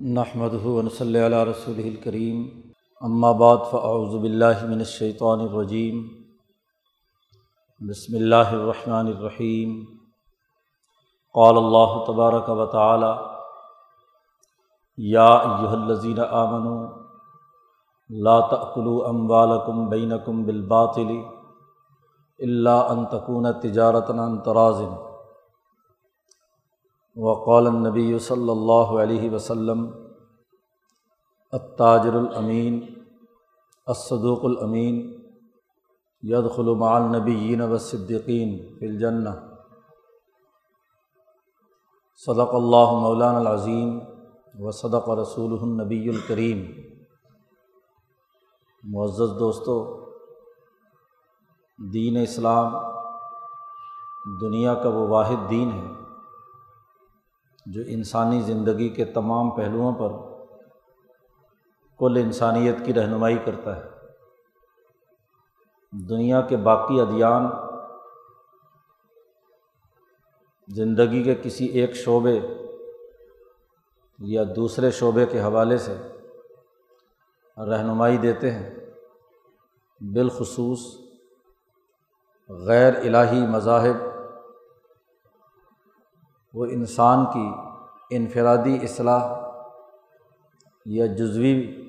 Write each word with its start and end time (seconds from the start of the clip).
نحمد 0.00 0.54
صلی 0.98 1.20
علیہ 1.20 1.38
رسول 1.38 1.78
الکریم 1.78 2.44
اما 3.00 3.30
بعد 3.32 3.58
فاعوذ 3.70 4.14
باللہ 4.20 4.64
من 4.64 4.78
الشیطان 4.78 5.40
الرجیم 5.40 5.98
بسم 7.80 8.16
اللہ 8.16 8.52
الرحمن 8.52 9.06
الرحیم 9.06 9.74
قال 11.34 11.56
اللہ 11.56 11.98
تبارک 12.06 12.48
و 12.48 12.66
تعالی 12.66 13.12
یا 14.98 15.26
ایہا 15.26 15.72
الذین 15.72 16.20
آمنوا، 16.20 16.88
لا 18.10 18.40
تأکلوا 18.50 19.08
اموالکم 19.08 19.88
بینکم 19.88 20.42
بالباطل 20.44 21.12
الا 22.40 22.80
ان 22.86 23.04
تکون 23.06 23.52
تجارتا 23.62 24.24
عن 24.26 24.40
تراز 24.40 24.82
وقال 27.16 27.66
النبی 27.66 28.18
صلی 28.18 28.50
اللہ 28.50 29.02
علیہ 29.02 29.30
وسلم، 29.30 29.90
التاجر 31.52 32.14
الامین، 32.14 32.94
الصدوق 33.86 34.44
الامین، 34.44 35.22
یدخل 36.22 36.74
مع 36.74 36.90
النبیین 36.90 37.60
و 37.60 37.78
صدیقین 37.78 38.76
الجنہ۔ 38.80 39.28
صدق 42.26 42.54
اللہ 42.54 42.92
مولانا 42.92 43.38
العظیم 43.38 43.98
و 44.58 44.70
صدق 44.70 45.08
رسول 45.08 45.58
النبی 45.62 46.08
الکریم۔ 46.08 46.72
معزز 48.82 49.38
دوستو، 49.38 50.04
دین 51.92 52.16
اسلام 52.16 52.72
دنیا 54.40 54.74
کا 54.74 54.88
وہ 54.88 55.08
واحد 55.08 55.50
دین 55.50 55.70
ہے۔ 55.72 55.99
جو 57.70 57.82
انسانی 57.86 58.42
زندگی 58.42 58.88
کے 58.88 59.04
تمام 59.04 59.50
پہلوؤں 59.50 59.92
پر 59.92 60.08
کل 61.98 62.16
انسانیت 62.16 62.74
کی 62.84 62.94
رہنمائی 62.94 63.38
کرتا 63.44 63.76
ہے۔ 63.76 63.82
دنیا 65.92 66.40
کے 66.40 66.56
باقی 66.56 67.00
ادیان، 67.00 67.42
زندگی 70.68 71.22
کے 71.22 71.34
کسی 71.34 71.66
ایک 71.66 71.94
شعبے 71.94 72.40
یا 74.18 74.42
دوسرے 74.56 74.90
شعبے 74.90 75.26
کے 75.26 75.40
حوالے 75.40 75.78
سے 75.78 75.94
رہنمائی 77.56 78.16
دیتے 78.16 78.50
ہیں۔ 78.50 78.70
بالخصوص 80.00 80.80
غیر 82.48 82.94
الہی 82.96 83.46
مذاہب 83.46 84.09
وہ 86.54 86.64
انسان 86.64 87.26
کی 87.26 87.50
انفرادی 88.10 88.78
اصلاح 88.82 89.34
یا 90.86 91.06
جزوی 91.06 91.82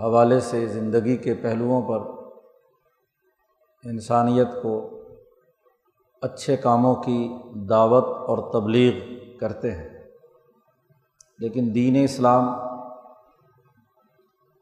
حوالے 0.00 0.40
سے 0.40 0.66
زندگی 0.66 1.16
کے 1.16 1.34
پہلوؤں 1.34 1.82
پر 1.82 2.00
انسانیت 3.84 4.48
کو 4.62 4.90
اچھے 6.22 6.56
کاموں 6.56 6.94
کی 6.94 7.32
دعوت 7.68 8.04
اور 8.04 8.52
تبلیغ 8.52 8.92
کرتے 9.38 9.72
ہیں۔ 9.72 9.88
لیکن 11.38 11.74
دین 11.74 12.04
اسلام 12.04 12.48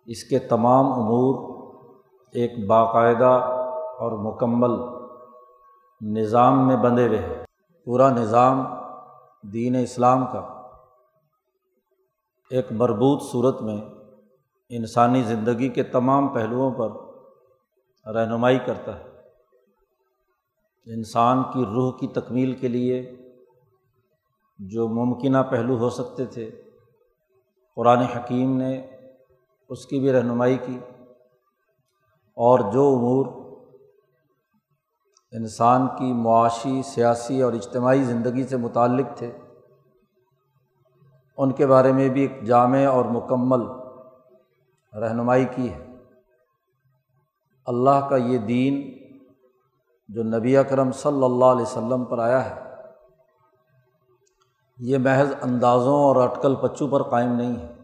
اس 0.06 0.24
کے 0.24 0.38
تمام 0.38 0.86
امور 0.86 1.54
ایک 2.32 2.66
باقاعدہ 2.66 3.40
اور 3.98 4.12
مکمل 4.12 5.04
نظام 6.00 6.66
میں 6.66 6.76
بندھے 6.76 7.08
ہوئے 7.08 7.18
ہیں۔ 7.18 7.44
پورا 7.84 8.10
نظام 8.10 8.83
دین 9.52 9.76
اسلام 9.76 10.26
کا 10.26 10.38
ایک 12.50 12.72
مربوط 12.72 13.22
صورت 13.22 13.62
میں 13.62 13.80
انسانی 14.68 15.22
زندگی 15.22 15.68
کے 15.68 15.82
تمام 15.82 16.28
پہلوؤں 16.28 16.70
پر 16.70 16.90
رہنمائی 18.12 18.58
کرتا 18.58 18.98
ہے۔ 18.98 19.04
انسان 20.86 21.42
کی 21.42 21.64
روح 21.64 21.98
کی 21.98 22.06
تکمیل 22.06 22.52
کے 22.52 22.68
لیے 22.68 23.16
جو 24.58 24.88
ممکنہ 24.88 25.38
پہلو 25.50 25.76
ہو 25.76 25.90
سکتے 25.90 26.26
تھے، 26.26 26.50
قرآن 27.76 27.98
حکیم 27.98 28.56
نے 28.56 28.86
اس 29.68 29.86
کی 29.86 30.00
بھی 30.00 30.12
رہنمائی 30.12 30.58
کی 30.66 30.78
اور 32.34 32.58
جو 32.72 32.94
امور 32.96 33.43
انسان 35.34 35.88
کی 35.88 36.12
معاشی، 36.12 36.82
سیاسی 36.82 37.42
اور 37.42 37.52
اجتماعی 37.52 38.02
زندگی 38.02 38.46
سے 38.46 38.56
متعلق 38.56 39.06
تھے۔ 39.16 39.32
ان 41.36 41.52
کے 41.52 41.66
بارے 41.66 41.92
میں 41.92 42.08
بھی 42.08 42.20
ایک 42.20 42.42
جامع 42.44 42.86
اور 42.86 43.04
مکمل 43.04 43.60
رہنمائی 44.98 45.44
کی 45.44 45.72
ہے۔ 45.72 45.86
اللہ 47.66 48.06
کا 48.10 48.16
یہ 48.16 48.38
دین 48.38 48.92
جو 50.08 50.22
نبی 50.22 50.56
اکرم 50.56 50.92
صلی 50.92 51.24
اللہ 51.24 51.44
علیہ 51.44 51.62
وسلم 51.62 52.04
پر 52.04 52.18
آیا 52.18 52.50
ہے، 52.50 52.64
یہ 54.78 54.98
محض 54.98 55.34
اندازوں 55.42 55.94
اور 55.94 56.16
اٹکل 56.16 56.54
پچو 56.54 56.88
پر 56.88 57.02
قائم 57.02 57.32
نہیں 57.32 57.56
ہے۔ 57.56 57.74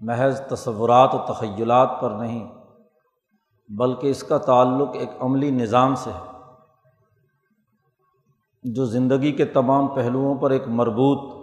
محض 0.00 0.40
تصورات 0.40 1.14
و 1.14 1.32
تخیلات 1.32 1.88
پر 2.00 2.10
نہیں۔ 2.10 2.57
بلکہ 3.68 4.06
اس 4.06 4.22
کا 4.22 4.38
تعلق 4.38 4.88
ایک 4.94 5.10
عملی 5.20 5.50
نظام 5.50 5.94
سے 5.94 6.10
ہے، 6.10 6.26
جو 8.62 8.84
زندگی 8.84 9.32
کے 9.32 9.44
تمام 9.44 9.86
پہلوؤں 9.86 10.34
پر 10.34 10.50
ایک 10.50 10.68
مربوط 10.68 11.38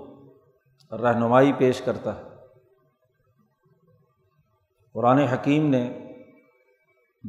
رہنمائی 0.94 1.54
پیش 1.54 1.82
کرتا 1.82 2.16
ہے۔ 2.16 2.24
قرآن 4.94 5.18
حکیم 5.18 5.70
نے 5.70 6.00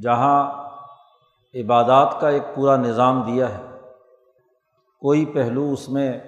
جہاں 0.03 0.67
عبادات 1.55 2.21
کا 2.21 2.29
ایک 2.29 2.43
پورا 2.55 2.77
نظام 2.77 3.23
دیا 3.23 3.59
ہے، 3.59 3.63
کوئی 5.01 5.25
پہلو 5.25 5.71
اس 5.73 5.89
میں 5.89 6.21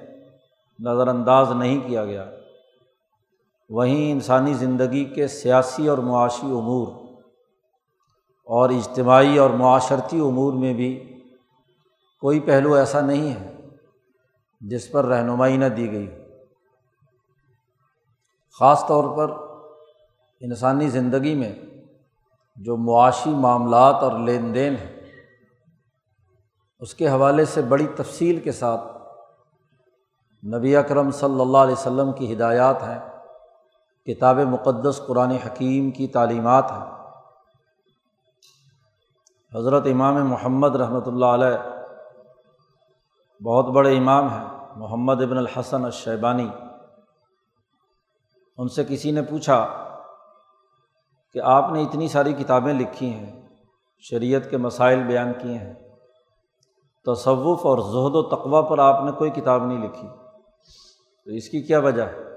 نظر 0.78 1.08
انداز 1.08 1.52
نہیں 1.52 1.88
کیا 1.88 2.04
گیا۔ 2.04 2.30
وہیں 3.70 4.12
انسانی 4.12 4.54
زندگی 4.54 5.04
کے 5.04 5.28
سیاسی 5.28 5.88
اور 5.88 5.98
معاشی 5.98 6.46
امور 6.46 7.07
اور 8.48 8.70
اجتماعی 8.70 9.38
اور 9.38 9.50
معاشرتی 9.50 10.20
امور 10.20 10.52
میں 10.52 10.74
بھی 10.74 11.20
کوئی 12.20 12.40
پہلو 12.40 12.74
ایسا 12.74 13.00
نہیں 13.00 13.34
ہے 13.34 13.56
جس 14.60 14.90
پر 14.90 15.04
رہنمائی 15.04 15.56
نہ 15.56 15.64
دی 15.64 15.92
گئی 15.92 16.06
خاص 18.58 18.86
طور 18.86 19.16
پر 19.16 19.30
انسانی 20.40 20.88
زندگی 20.88 21.34
میں 21.34 21.52
جو 22.56 22.76
معاشی 22.76 23.30
معاملات 23.30 23.94
اور 23.94 24.18
لین 24.18 24.54
دین 24.54 24.74
ہیں، 24.76 25.00
اس 26.80 26.94
کے 26.94 27.08
حوالے 27.08 27.44
سے 27.44 27.62
بڑی 27.62 27.86
تفصیل 27.96 28.40
کے 28.40 28.52
ساتھ 28.52 28.80
نبی 30.46 30.76
اکرم 30.76 31.10
صلی 31.10 31.40
اللہ 31.40 31.58
علیہ 31.58 31.72
وسلم 31.72 32.12
کی 32.12 32.32
ہدایات 32.32 32.82
ہیں، 32.82 32.98
کتاب 34.06 34.38
مقدس 34.38 35.00
قرآن 35.06 35.30
حکیم 35.30 35.90
کی 35.90 36.06
تعلیمات 36.06 36.72
ہیں۔ 36.72 36.97
حضرت 39.54 39.86
امام 39.86 40.28
محمد 40.28 40.76
رحمۃ 40.76 41.06
اللہ 41.06 41.26
علیہ 41.26 41.58
بہت 43.42 43.64
بڑے 43.64 43.98
امام 43.98 44.28
ہیں، 44.28 44.44
محمد 44.76 45.22
ابن 45.22 45.38
الحسن 45.38 45.84
الشیبانی۔ 45.84 46.50
ان 48.58 48.68
سے 48.68 48.84
کسی 48.88 49.10
نے 49.10 49.22
پوچھا 49.22 49.66
کہ 51.32 51.40
آپ 51.44 51.72
نے 51.72 51.82
اتنی 51.82 52.08
ساری 52.08 52.32
کتابیں 52.32 52.74
لکھی 52.74 53.14
ہیں، 53.14 53.48
شریعت 53.98 54.50
کے 54.50 54.56
مسائل 54.56 55.02
بیان 55.02 55.32
کیے 55.32 55.58
ہیں۔ 55.58 55.74
تصوف 57.04 57.66
اور 57.66 57.78
زہد 57.78 58.16
و 58.16 58.36
تقوا 58.36 58.60
پر 58.60 58.78
آپ 58.78 59.04
نے 59.04 59.12
کوئی 59.12 59.30
کتاب 59.30 59.66
نہیں 59.66 59.78
لکھی۔ 59.78 60.08
تو 61.24 61.30
اس 61.30 61.48
کی 61.48 61.62
کیا 61.62 61.78
وجہ 61.78 62.02
ہے؟ 62.02 62.28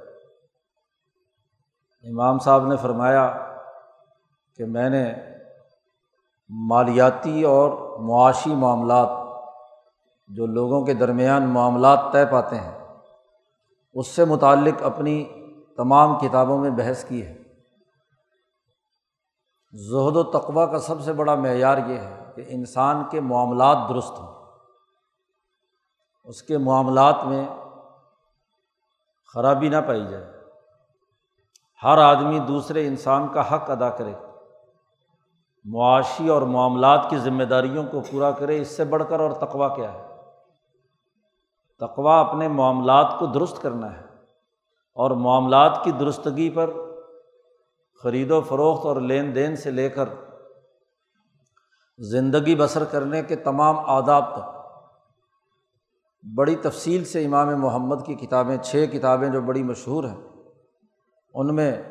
امام 2.10 2.40
صاحب 2.40 2.68
نے 2.68 2.78
فرمایا 2.78 3.38
کہ 4.58 4.66
میں 4.66 4.90
نے 4.90 5.14
مالیاتی 6.54 7.44
اور 7.44 8.00
معاشی 8.00 8.56
معاملات 8.56 9.10
جو 10.28 10.46
لوگوں 10.46 10.86
کے 10.86 10.94
درمیان 10.94 11.50
معاملات 11.50 12.00
طے 12.12 12.26
پاتے 12.26 12.56
ہیں، 12.56 12.88
اس 13.94 14.08
سے 14.08 14.26
متعلق 14.26 14.84
اپنی 14.84 15.26
تمام 15.78 16.20
کتابوں 16.20 16.58
میں 16.58 16.70
بحث 16.70 17.04
کی 17.06 17.26
ہے۔ 17.26 17.38
زہد 19.74 20.16
و 20.16 20.24
تقوا 20.24 20.66
کا 20.66 20.80
سب 20.80 21.02
سے 21.02 21.14
بڑا 21.14 21.36
معیار 21.36 21.78
یہ 21.78 21.98
ہے 21.98 22.32
کہ 22.36 22.44
انسان 22.48 23.04
کے 23.12 23.22
معاملات 23.22 23.78
درست 23.90 24.12
ہوں۔ 24.12 24.28
اس 26.24 26.44
کے 26.44 26.58
معاملات 26.58 27.16
میں 27.26 27.48
خرابی 29.34 29.70
نہ 29.70 29.78
پائی 29.88 30.08
جائے۔ 30.08 30.32
ہر 31.84 31.98
آدمی 31.98 32.40
دوسرے 32.40 32.88
انسان 32.88 33.28
کا 33.28 33.56
حق 33.56 33.70
ادا 33.70 33.90
کرے۔ 33.90 34.14
معاشی 35.66 36.28
اور 36.28 36.42
معاملات 36.42 37.10
کی 37.10 37.18
ذمہ 37.18 37.44
داریوں 37.44 37.84
کو 37.92 38.02
پورا 38.02 38.32
کرے، 38.32 38.62
اس 38.62 38.68
سے 38.68 38.84
بڑھ 38.84 39.04
کر 39.10 39.20
اور 39.20 39.32
تقوا 39.32 39.76
کیا 39.76 39.94
ہے؟ 39.94 40.08
تقوا 41.80 42.20
اپنے 42.20 42.48
معاملات 42.48 43.16
کو 43.20 43.26
درست 43.26 43.62
کرنا 43.62 43.98
ہے 43.98 44.06
اور 44.94 45.12
معاملات 45.12 45.84
کی 45.84 45.92
درستگی 45.92 46.50
پر 46.50 46.70
خرید 48.04 48.32
و 48.32 48.42
فروخت 48.42 48.86
اور 48.86 48.96
لین 48.96 49.36
دین 49.36 49.56
سے 49.56 49.72
لے 49.72 49.90
کر 49.90 50.10
زندگی 51.98 52.56
بسر 52.56 52.84
کرنے 52.84 53.24
کے 53.24 53.36
تمام 53.36 53.80
آداب 53.80 54.34
تک۔ 54.34 54.62
بڑی 56.36 56.56
تفصیل 56.56 57.06
سے 57.06 57.26
امام 57.26 57.62
محمد 57.62 58.06
کی 58.06 58.16
کتابیں، 58.16 58.58
چھ 58.58 58.86
کتابیں 58.92 59.30
جو 59.30 59.42
بڑی 59.42 59.64
مشہور 59.64 60.04
ہیں، 60.04 60.22
ان 61.34 61.56
میں 61.56 61.82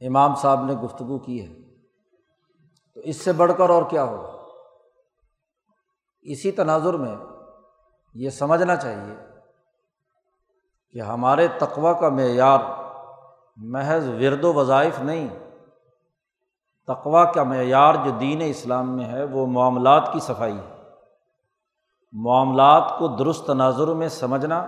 امام 0.00 0.34
صاحب 0.34 0.64
نے 0.64 0.74
گفتگو 0.74 1.18
کی 1.18 1.46
ہے۔ 1.46 1.63
اس 3.04 3.24
سے 3.24 3.32
بڑھ 3.32 3.52
کر 3.58 3.70
اور 3.70 3.82
کیا 3.90 4.04
ہوگا؟ 4.04 4.32
اسی 6.22 6.52
تناظر 6.52 6.94
میں 6.94 7.16
یہ 8.14 8.30
سمجھنا 8.30 8.76
چاہیے 8.76 9.14
کہ 10.92 11.00
ہمارے 11.00 11.48
تقوا 11.48 11.92
کا 11.92 12.08
معیار 12.08 12.58
محض 13.56 14.08
ورد 14.08 14.44
و 14.44 14.54
وظائف 14.54 15.00
نہیں 15.00 15.28
تقوا 16.86 17.32
کا 17.32 17.42
معیار 17.42 17.94
جو 18.04 18.10
دین 18.10 18.42
اسلام 18.46 18.96
میں 18.96 19.04
ہے 19.04 19.24
وہ 19.24 19.46
معاملات 19.46 20.12
کی 20.12 20.20
صفائی 20.20 20.58
ہے۔ 20.58 20.74
معاملات 22.12 22.92
کو 22.98 23.08
درست 23.08 23.46
تناظر 23.46 23.86
میں 23.86 24.08
سمجھنا 24.08 24.58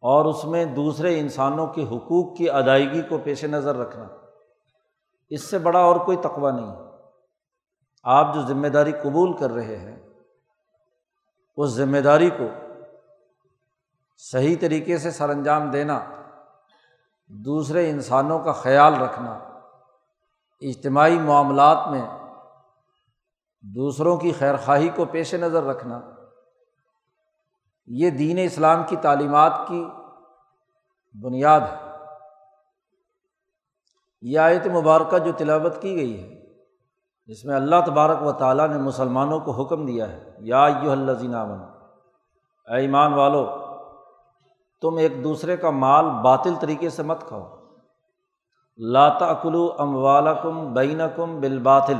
اور 0.00 0.24
اس 0.24 0.44
میں 0.44 0.64
دوسرے 0.64 1.20
انسانوں 1.20 1.66
کے 1.66 1.82
حقوق 1.82 2.36
کی 2.36 2.50
ادائیگی 2.50 3.02
کو 3.02 3.18
پیش 3.18 3.44
نظر 3.44 3.76
رکھنا۔ 3.76 4.19
اس 5.30 5.50
سے 5.50 5.58
بڑا 5.58 5.78
اور 5.78 5.96
کوئی 5.96 6.16
تقوا 6.16 6.50
نہیں۔ 6.50 6.74
آپ 8.04 8.34
جو 8.34 8.42
ذمہ 8.42 8.68
داری 8.68 8.92
قبول 8.92 9.36
کر 9.36 9.50
رہے 9.50 9.76
ہیں، 9.76 9.96
اس 11.56 11.70
ذمہ 11.70 11.98
داری 11.98 12.30
کو 12.30 12.44
صحیح 14.18 14.56
طریقے 14.60 14.98
سے 14.98 15.10
سر 15.10 15.30
انجام 15.30 15.70
دینا، 15.70 16.00
دوسرے 17.26 17.90
انسانوں 17.90 18.38
کا 18.38 18.52
خیال 18.52 19.00
رکھنا، 19.02 19.32
اجتماعی 20.60 21.18
معاملات 21.18 21.88
میں 21.90 22.06
دوسروں 23.64 24.16
کی 24.16 24.32
خیر 24.32 24.56
خواہی 24.56 24.88
کو 24.88 25.04
پیش 25.04 25.34
نظر 25.34 25.62
رکھنا، 25.62 26.00
یہ 27.86 28.10
دین 28.10 28.38
اسلام 28.38 28.82
کی 28.88 28.96
تعلیمات 28.96 29.52
کی 29.68 29.84
بنیاد 31.14 31.60
ہے۔ 31.60 31.89
یہ 34.22 34.38
آیت 34.38 34.66
مبارکہ 34.66 35.18
جو 35.18 35.32
تلاوت 35.32 35.82
کی 35.82 35.96
گئی 35.96 36.22
ہے، 36.22 36.40
جس 37.26 37.44
میں 37.44 37.56
اللہ 37.56 37.76
تبارک 37.86 38.22
و 38.22 38.32
تعالیٰ 38.32 38.68
نے 38.68 38.78
مسلمانوں 38.78 39.40
کو 39.40 39.50
حکم 39.50 39.86
دیا 39.86 40.08
ہے، 40.08 40.36
یا 40.38 40.68
یو 40.82 40.90
الزین 40.90 41.34
اے 41.34 42.80
ایمان 42.80 43.12
والو، 43.12 43.46
تم 44.82 44.96
ایک 44.96 45.24
دوسرے 45.24 45.56
کا 45.56 45.70
مال 45.70 46.04
باطل 46.04 46.54
طریقے 46.60 46.90
سے 46.90 47.02
مت 47.02 47.20
کھاؤ۔ 47.20 47.56
لاتا 48.78 49.26
اکلو 49.26 49.72
ام 49.78 49.96
والم 49.96 50.72
بین 50.72 51.00
کم 51.16 51.40
بالباطل۔ 51.40 51.96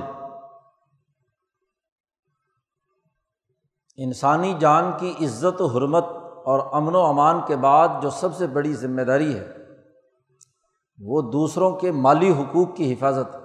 انسانی 3.96 4.54
جان 4.58 4.92
کی 4.98 5.14
عزت 5.20 5.62
و 5.62 5.66
حرمت 5.66 6.04
اور 6.44 6.60
امن 6.72 6.94
و 6.94 7.00
امان 7.00 7.40
کے 7.46 7.56
بعد 7.56 7.88
جو 8.02 8.10
سب 8.10 8.34
سے 8.34 8.46
بڑی 8.46 8.74
ذمہ 8.74 9.02
داری 9.02 9.38
ہے 9.38 9.59
وہ 11.00 11.22
دوسروں 11.22 11.76
کے 11.76 11.92
مالی 11.92 12.32
حقوق 12.32 12.76
کی 12.76 12.92
حفاظت۔ 12.92 13.36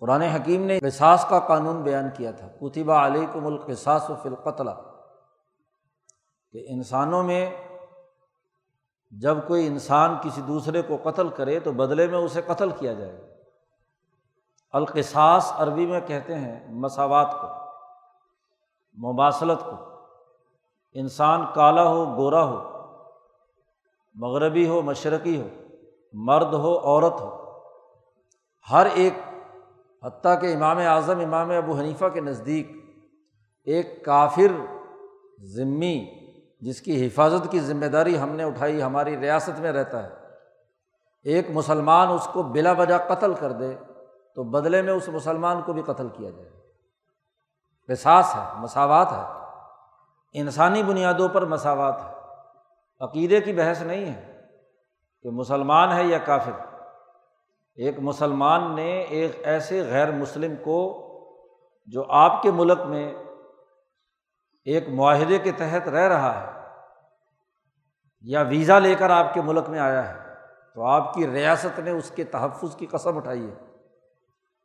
قرآن 0.00 0.22
حکیم 0.22 0.64
نے 0.64 0.80
قصاص 0.80 1.28
کا 1.28 1.38
قانون 1.38 1.82
بیان 1.82 2.04
کیا 2.16 2.30
تھا۔ 2.30 2.46
کتبہ 2.46 2.92
علی 2.92 3.26
کو 3.32 3.40
ملک 3.40 3.62
و 4.10 4.14
فلقتل 4.22 4.68
کہ 6.52 6.66
انسانوں 6.68 7.22
میں 7.22 7.50
جب 9.10 9.36
کوئی 9.48 9.66
انسان 9.66 10.16
کسی 10.22 10.40
دوسرے 10.40 10.82
کو 10.82 11.10
قتل 11.10 11.28
کرے 11.28 11.60
تو 11.60 11.72
بدلے 11.72 12.06
میں 12.06 12.18
اسے 12.18 12.42
قتل 12.42 12.70
کیا 12.70 12.92
جائے 12.92 13.34
القصاص 14.72 15.52
عربی 15.52 15.86
میں 15.86 16.00
کہتے 16.06 16.34
ہیں 16.34 16.74
مساوات 16.74 17.32
کو 17.40 17.46
مواصلت 18.94 19.60
کو۔ 19.60 19.76
انسان 20.92 21.44
کالا 21.54 21.82
ہو، 21.82 22.16
گورا 22.16 22.44
ہو، 22.44 22.70
مغربی 24.14 24.68
ہو، 24.68 24.82
مشرقی 24.82 25.40
ہو۔ 25.40 25.48
مرد 26.12 26.54
ہو، 26.54 26.78
عورت 26.78 27.20
ہو۔ 27.20 27.58
ہر 28.70 28.86
ایک، 28.94 29.12
حتیٰ 30.04 30.40
کہ 30.40 30.54
امام 30.54 30.78
اعظم، 30.78 31.20
امام 31.20 31.50
ابو 31.50 31.78
حنیفہ 31.78 32.04
کے 32.04 32.20
نزدیک 32.20 32.72
ایک 33.64 34.04
کافر 34.04 34.76
ذمی، 35.42 36.10
جس 36.60 36.80
کی 36.80 37.06
حفاظت 37.06 37.50
کی 37.50 37.60
ذمہ 37.60 37.86
داری 37.86 38.18
ہم 38.18 38.28
نے 38.28 38.44
اٹھائی، 38.44 38.82
ہماری 38.82 39.20
ریاست 39.20 39.60
میں 39.60 39.72
رہتا 39.72 40.02
ہے، 40.02 40.08
ایک 41.24 41.46
مسلمان 41.50 42.08
اس 42.08 42.28
کو 42.32 42.42
بلا 42.42 42.72
وجہ 42.72 42.98
قتل 43.08 43.34
کر 43.34 43.52
دے 43.52 43.76
تو 44.34 44.42
بدلے 44.42 44.82
میں 44.82 44.92
اس 44.92 45.08
مسلمان 45.08 45.62
کو 45.62 45.72
بھی 45.72 45.82
قتل 45.82 46.08
کیا 46.08 46.30
جائے۔ 46.30 46.50
احساس 47.88 48.36
ہے، 48.36 48.40
مساوات 48.56 49.12
ہے۔ 49.12 49.40
انسانی 50.32 50.82
بنیادوں 50.82 51.28
پر 51.28 51.44
مساوات 51.44 52.02
ہے۔ 52.04 52.14
عقیدے 53.00 53.40
کی 53.40 53.52
بحث 53.52 53.82
نہیں 53.82 54.06
ہے۔ 54.06 54.29
کہ 55.22 55.30
مسلمان 55.30 55.92
ہے 55.92 56.04
یا 56.04 56.18
کافر؟ 56.18 56.52
ایک 57.74 57.98
مسلمان 57.98 58.76
نے 58.76 59.00
ایک 59.00 59.40
ایسے 59.42 59.82
غیر 59.82 60.10
مسلم 60.10 60.54
کو 60.56 61.06
جو 61.86 62.04
آپ 62.08 62.42
کے 62.42 62.50
ملک 62.50 62.80
میں 62.80 63.14
ایک 64.64 64.88
معاہدے 64.88 65.38
کے 65.38 65.52
تحت 65.52 65.88
رہ 65.88 66.08
رہا 66.08 66.40
ہے 66.40 66.60
یا 68.20 68.40
ویزا 68.40 68.78
لے 68.78 68.94
کر 68.94 69.10
آپ 69.10 69.34
کے 69.34 69.40
ملک 69.40 69.68
میں 69.68 69.78
آیا 69.78 70.08
ہے، 70.08 70.34
تو 70.74 70.86
آپ 70.86 71.14
کی 71.14 71.30
ریاست 71.30 71.78
نے 71.78 71.90
اس 71.90 72.10
کے 72.10 72.24
تحفظ 72.24 72.76
کی 72.76 72.86
قسم 72.86 73.16
اٹھائی 73.16 73.50
ہے۔ 73.50 73.54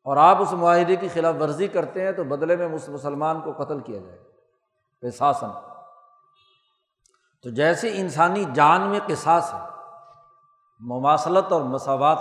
اور 0.04 0.18
آپ 0.18 0.42
اس 0.42 0.54
معاہدے 0.54 0.96
کی 0.96 1.08
خلاف 1.08 1.36
ورزی 1.40 1.68
کرتے 1.68 2.02
ہیں 2.02 2.12
تو 2.12 2.24
بدلے 2.24 2.56
میں 2.56 2.68
اس 2.68 2.90
مسلمان 2.90 3.42
کو 3.42 3.64
قتل 3.64 3.80
کیا 3.80 4.00
جائے۔ 4.00 4.20
قصاصن 5.02 5.48
تو 7.44 7.50
جیسے 7.50 7.98
انسانی 7.98 8.46
جان 8.54 8.82
میں 8.82 9.00
قصاص 9.08 9.54
ہے 9.54 9.75
مماثلت 10.80 11.52
اور 11.52 11.62
مساوات۔ 11.62 12.18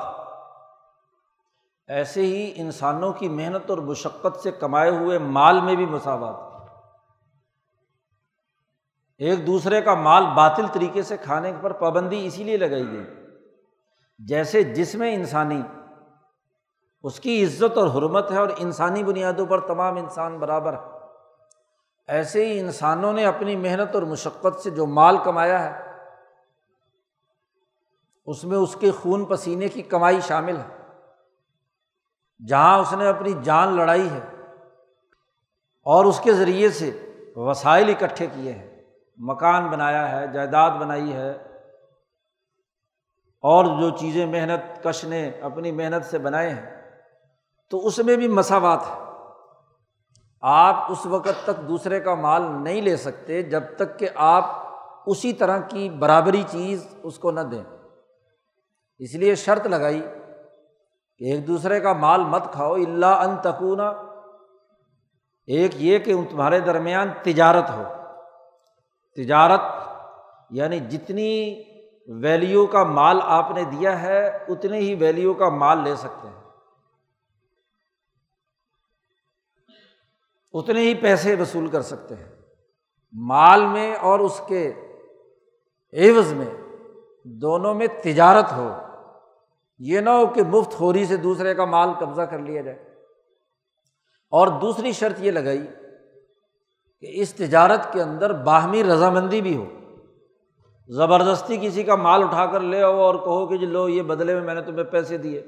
ایسے 1.88 2.22
ہی 2.22 2.52
انسانوں 2.56 3.12
کی 3.12 3.28
محنت 3.28 3.70
اور 3.70 3.78
مشقت 3.78 4.40
سے 4.40 4.50
کمائے 4.50 4.90
ہوئے 4.90 5.18
مال 5.18 5.60
میں 5.60 5.76
بھی 5.76 5.86
مساوات۔ 5.86 6.68
ایک 9.18 9.46
دوسرے 9.46 9.82
کا 9.82 9.94
مال 9.94 10.26
باطل 10.26 10.66
طریقے 10.72 11.02
سے 11.02 11.16
کھانے 11.16 11.52
پر 11.60 11.72
پابندی 11.72 12.26
اسی 12.26 12.44
لیے 12.44 12.56
لگائی 12.56 12.92
گئی۔ 12.92 13.04
جیسے 14.18 14.62
جس 14.62 14.94
میں 14.94 15.14
انسانی، 15.14 15.62
اس 17.02 17.20
کی 17.20 17.44
عزت 17.44 17.78
اور 17.78 17.88
حرمت 17.88 18.30
ہے 18.30 18.38
اور 18.38 18.48
انسانی 18.56 19.04
بنیادوں 19.04 19.46
پر 19.46 19.60
تمام 19.60 19.96
انسان 19.96 20.38
برابر 20.38 20.72
ہے 20.72 20.78
ایسے 22.08 22.46
ہی 22.46 22.60
انسانوں 22.60 23.12
نے 23.12 23.26
اپنی 23.26 23.56
محنت 23.56 23.94
اور 23.94 24.02
مشقت 24.02 24.60
سے 24.60 24.70
جو 24.70 24.86
مال 24.86 25.16
کمایا 25.24 25.64
ہے 25.64 25.83
اس 28.26 28.44
میں 28.44 28.58
اس 28.58 28.76
کے 28.80 28.90
خون 28.90 29.24
پسینے 29.24 29.68
کی 29.68 29.82
کمائی 29.82 30.20
شامل 30.20 30.56
ہے۔ 30.56 30.84
جہاں 32.46 32.78
اس 32.78 32.92
نے 32.92 33.08
اپنی 33.08 33.32
جان 33.42 33.76
لڑائی 33.76 34.10
ہے 34.10 34.20
اور 35.84 36.04
اس 36.04 36.20
کے 36.20 36.32
ذریعے 36.32 36.70
سے 36.70 37.12
وسائل 37.36 37.88
اکٹھے 37.88 38.26
کیے 38.26 38.52
ہیں۔ 38.52 38.84
مکان 39.16 39.66
بنایا 39.66 40.12
ہے، 40.12 40.26
جائیداد 40.32 40.70
بنائی 40.70 41.12
ہے 41.12 41.30
اور 43.40 43.64
جو 43.64 43.90
چیزیں 43.90 44.26
محنت 44.26 44.84
کش 44.84 45.04
نے 45.04 45.30
اپنی 45.40 45.72
محنت 45.72 46.04
سے 46.04 46.18
بنائے 46.18 46.50
ہیں، 46.50 46.90
تو 47.70 47.86
اس 47.86 47.98
میں 47.98 48.16
بھی 48.16 48.28
مساوات 48.28 48.80
ہے 48.82 49.04
آپ 50.40 50.74
اس 50.90 51.06
وقت 51.06 51.44
تک 51.44 51.68
دوسرے 51.68 52.00
کا 52.00 52.14
مال 52.14 52.42
نہیں 52.42 52.82
لے 52.82 52.96
سکتے 52.96 53.42
جب 53.42 53.62
تک 53.76 53.98
کہ 53.98 54.08
آپ 54.14 54.44
اسی 55.06 55.32
طرح 55.32 55.58
کی 55.58 55.90
برابری 55.90 56.42
چیز 56.50 56.86
اس 57.02 57.18
کو 57.18 57.30
نہ 57.30 57.40
دیں۔ 57.40 57.73
اس 58.98 59.14
لیے 59.14 59.34
شرط 59.34 59.66
لگائی 59.66 60.00
کہ 61.18 61.24
ایک 61.24 61.46
دوسرے 61.46 61.80
کا 61.80 61.92
مال 61.92 62.24
مت 62.24 62.52
کھاؤ 62.52 62.74
اللہ 62.74 63.06
ان 63.06 63.36
تکونا 63.36 63.88
ایک 65.46 65.70
یہ 65.74 65.98
کہ 65.98 66.14
تمہارے 66.30 66.60
درمیان 66.60 67.08
تجارت 67.22 67.70
ہو۔ 67.70 67.82
تجارت 69.16 69.60
یعنی 70.50 70.80
جتنی 70.80 71.62
ویلیو 72.08 72.66
کا 72.66 72.84
مال 72.84 73.20
آپ 73.22 73.50
نے 73.50 73.64
دیا 73.64 74.02
ہے 74.02 74.26
اتنے 74.48 74.78
ہی 74.78 74.94
ویلیو 74.94 75.34
کا 75.34 75.48
مال 75.48 75.78
لے 75.84 75.96
سکتے 75.96 76.28
ہیں۔ 76.28 76.42
اتنے 80.52 80.80
ہی 80.80 80.94
پیسے 80.94 81.34
وصول 81.34 81.68
کر 81.68 81.82
سکتے 81.82 82.14
ہیں۔ 82.14 82.32
مال 83.12 83.66
میں 83.66 83.94
اور 83.94 84.18
اس 84.18 84.40
کے 84.48 84.72
ایوز 85.90 86.32
میں۔ 86.32 86.63
دونوں 87.24 87.74
میں 87.74 87.86
تجارت 88.02 88.52
ہو۔ 88.52 88.76
یہ 89.78 90.00
نہ 90.00 90.10
ہو 90.10 90.26
کہ 90.26 90.42
مفت 90.42 90.70
خوری 90.70 91.04
سے 91.04 91.16
دوسرے 91.16 91.54
کا 91.54 91.64
مال 91.64 91.88
قبضہ 92.00 92.22
کر 92.22 92.38
لیا 92.38 92.62
جائے۔ 92.62 92.94
اور 94.30 94.46
دوسری 94.46 94.92
شرط 94.92 95.20
یہ 95.20 95.30
لگائی 95.30 95.66
کہ 97.00 97.06
اس 97.10 97.34
تجارت 97.34 97.92
کے 97.92 98.02
اندر 98.02 98.32
باہمی 98.32 98.84
رضامندی 98.84 99.40
بھی 99.40 99.56
ہو۔ 99.56 99.66
زبردستی 100.88 101.58
کسی 101.62 101.82
کا 101.82 101.94
مال 101.94 102.22
اٹھا 102.22 102.46
کر 102.46 102.60
لے 102.60 102.82
آؤ 102.82 102.98
اور 102.98 103.14
کہو 103.14 103.46
کہ 103.46 103.56
جی 103.56 103.66
لو، 103.66 103.88
یہ 103.88 104.02
بدلے 104.02 104.34
میں 104.34 104.42
میں 104.42 104.54
نے 104.54 104.62
تمہیں 104.62 104.84
پیسے 104.84 105.18
دیے۔ 105.18 105.42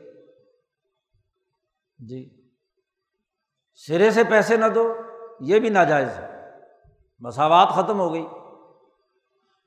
جی۔ 1.98 2.50
سرے 3.74 4.10
سے 4.10 4.24
پیسے 4.24 4.56
نہ 4.56 4.66
دو، 4.66 4.94
یہ 5.40 5.58
بھی 5.58 5.68
ناجائز 5.68 6.08
ہے۔ 6.08 6.50
مساوات 7.20 7.68
ختم 7.68 8.00
ہو 8.00 8.12
گئی۔ 8.12 8.26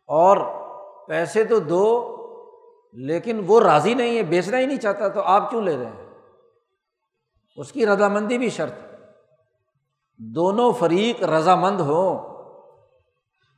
اور 0.07 0.58
پیسے 1.09 1.43
تو 1.43 1.59
دو، 1.59 1.85
لیکن 2.93 3.43
وہ 3.47 3.59
راضی 3.61 3.93
نہیں 3.93 4.17
ہے، 4.17 4.23
بیچنا 4.23 4.59
ہی 4.59 4.65
نہیں 4.65 4.77
چاہتا، 4.77 5.07
تو 5.07 5.21
آپ 5.21 5.49
کیوں 5.49 5.61
لے 5.61 5.77
رہے 5.77 5.85
ہیں؟ 5.85 6.07
اس 7.57 7.71
کی 7.71 7.85
رضامندی 7.85 8.37
بھی 8.37 8.49
شرط 8.49 8.73
دونوں 10.19 10.71
فریق 10.73 11.23
رضامند 11.23 11.79
ہوں، 11.81 12.17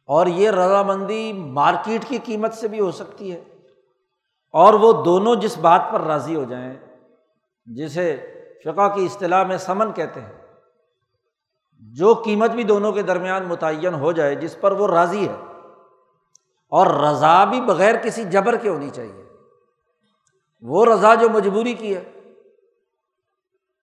اور 0.10 0.27
یہ 0.27 0.50
رضامندی 0.50 1.34
مارکیٹ 1.34 2.05
کی 2.08 2.17
قیمت 2.24 2.53
سے 2.53 2.67
بھی 2.67 2.79
ہو 2.79 2.91
سکتی 2.91 3.31
ہے۔ 3.31 3.39
اور 4.53 4.74
وہ 4.74 5.03
دونوں 5.03 5.36
جس 5.36 5.58
بات 5.58 5.81
پر 5.91 6.01
راضی 6.01 6.36
ہو 6.36 6.43
جائیں، 6.43 6.74
جسے 7.65 8.17
فقہ 8.63 8.88
کی 8.96 9.05
اصطلاح 9.05 9.43
میں 9.43 9.58
سمن 9.58 9.91
کہتے 9.93 10.22
ہیں، 10.22 10.34
جو 11.84 12.13
قیمت 12.25 12.51
بھی 12.51 12.63
دونوں 12.63 12.91
کے 12.91 13.01
درمیان 13.01 13.46
متعین 13.46 13.93
ہو 13.93 14.12
جائے، 14.12 14.36
جس 14.36 14.58
پر 14.62 14.72
وہ 14.72 14.88
راضی 14.88 15.27
ہے۔ 15.27 15.50
اور 16.72 16.88
رضا 16.88 17.44
بھی 17.44 17.62
بغیر 17.62 17.96
کسی 17.96 18.24
جبر 18.24 18.56
کے 18.56 18.70
ہونی 18.70 18.90
چاہیے۔ 18.90 19.24
وہ 20.62 20.86
رضا 20.86 21.16
جو 21.16 21.30
مجبوری 21.30 21.74
کی 21.74 21.96
ہے، 21.96 22.04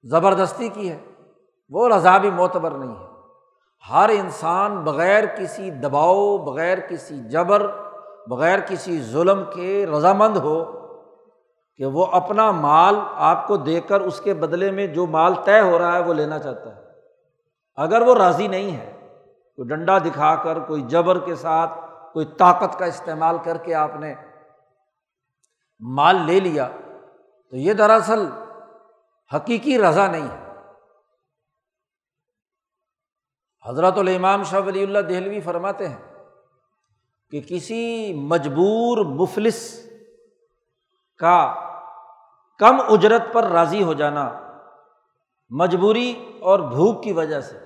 زبردستی 0.02 0.68
کی 0.68 0.90
ہے، 0.90 0.98
وہ 1.70 1.88
رضا 1.88 2.18
بھی 2.18 2.30
معتبر 2.30 2.70
نہیں 2.70 2.96
ہے۔ 3.00 3.06
ہر 3.90 4.10
انسان 4.14 4.76
بغیر 4.76 5.24
کسی 5.26 5.70
دباؤ، 5.70 6.38
بغیر 6.38 6.78
کسی 6.80 7.18
جبر، 7.18 7.66
بغیر 8.26 8.58
کسی 8.60 9.02
ظلم 9.02 9.42
کے 9.54 9.86
رضامند 9.86 10.36
ہو 10.36 10.64
کہ 11.76 11.84
وہ 11.84 12.06
اپنا 12.06 12.50
مال 12.50 12.94
آپ 13.14 13.46
کو 13.46 13.56
دے 13.56 13.80
کر 13.80 14.00
اس 14.00 14.20
کے 14.20 14.34
بدلے 14.34 14.70
میں 14.70 14.86
جو 14.86 15.06
مال 15.06 15.34
طے 15.44 15.60
ہو 15.60 15.78
رہا 15.78 15.96
ہے 15.96 16.02
وہ 16.02 16.14
لینا 16.14 16.38
چاہتا 16.38 16.76
ہے۔ 16.76 16.80
اگر 17.76 18.00
وہ 18.00 18.14
راضی 18.14 18.48
نہیں 18.48 18.76
ہے، 18.76 18.92
کوئی 19.56 19.68
ڈنڈا 19.68 19.98
دکھا 19.98 20.34
کر، 20.34 20.58
کوئی 20.58 20.82
جبر 20.82 21.18
کے 21.18 21.34
ساتھ 21.34 21.70
کوئی 22.18 22.26
طاقت 22.38 22.78
کا 22.78 22.84
استعمال 22.84 23.36
کر 23.44 23.56
کے 23.56 23.74
آپ 23.74 23.90
نے 23.94 24.14
مال 25.80 26.16
لے 26.26 26.40
لیا، 26.40 26.68
تو 27.50 27.56
یہ 27.56 27.72
دراصل 27.72 28.26
حقیقی 29.34 29.78
رضا 29.78 30.06
نہیں 30.06 30.28
ہے۔ 30.28 30.48
حضرت 33.68 33.98
الامام 33.98 34.42
شاہ 34.42 34.60
ولی 34.60 34.82
اللہ 34.82 34.98
دہلوی 34.98 35.40
فرماتے 35.40 35.88
ہیں 35.88 36.14
کہ 37.30 37.40
کسی 37.40 38.12
مجبور 38.14 39.04
مفلس 39.04 39.86
کا 41.18 41.54
کم 42.58 42.76
اجرت 42.88 43.22
پر 43.32 43.44
راضی 43.44 43.82
ہو 43.82 43.92
جانا 43.92 44.50
مجبوری 45.50 46.38
اور 46.40 46.58
بھوک 46.58 47.04
کی 47.04 47.12
وجہ 47.12 47.40
سے 47.40 47.58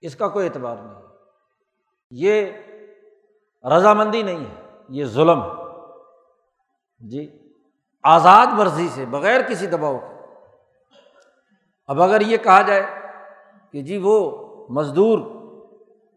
اس 0.00 0.16
کا 0.16 0.28
کوئی 0.28 0.48
اعتبار 0.48 0.76
نہیں۔ 0.76 1.02
یہ 2.10 2.50
رضامندی 3.64 4.22
نہیں 4.22 4.44
ہے، 4.44 4.70
یہ 4.88 5.04
ظلم 5.04 5.42
ہے۔ 5.42 5.48
جی 6.98 7.52
آزاد 8.02 8.46
مرضی 8.46 8.88
سے 8.88 9.04
بغیر 9.04 9.40
کسی 9.40 9.66
دباؤ 9.66 9.98
کے۔ 9.98 10.18
اب 11.86 12.02
اگر 12.02 12.20
یہ 12.20 12.36
کہا 12.36 12.62
جائے 12.62 12.86
کہ 13.72 13.82
جی 13.82 13.98
وہ 14.02 14.46
مزدور، 14.70 15.18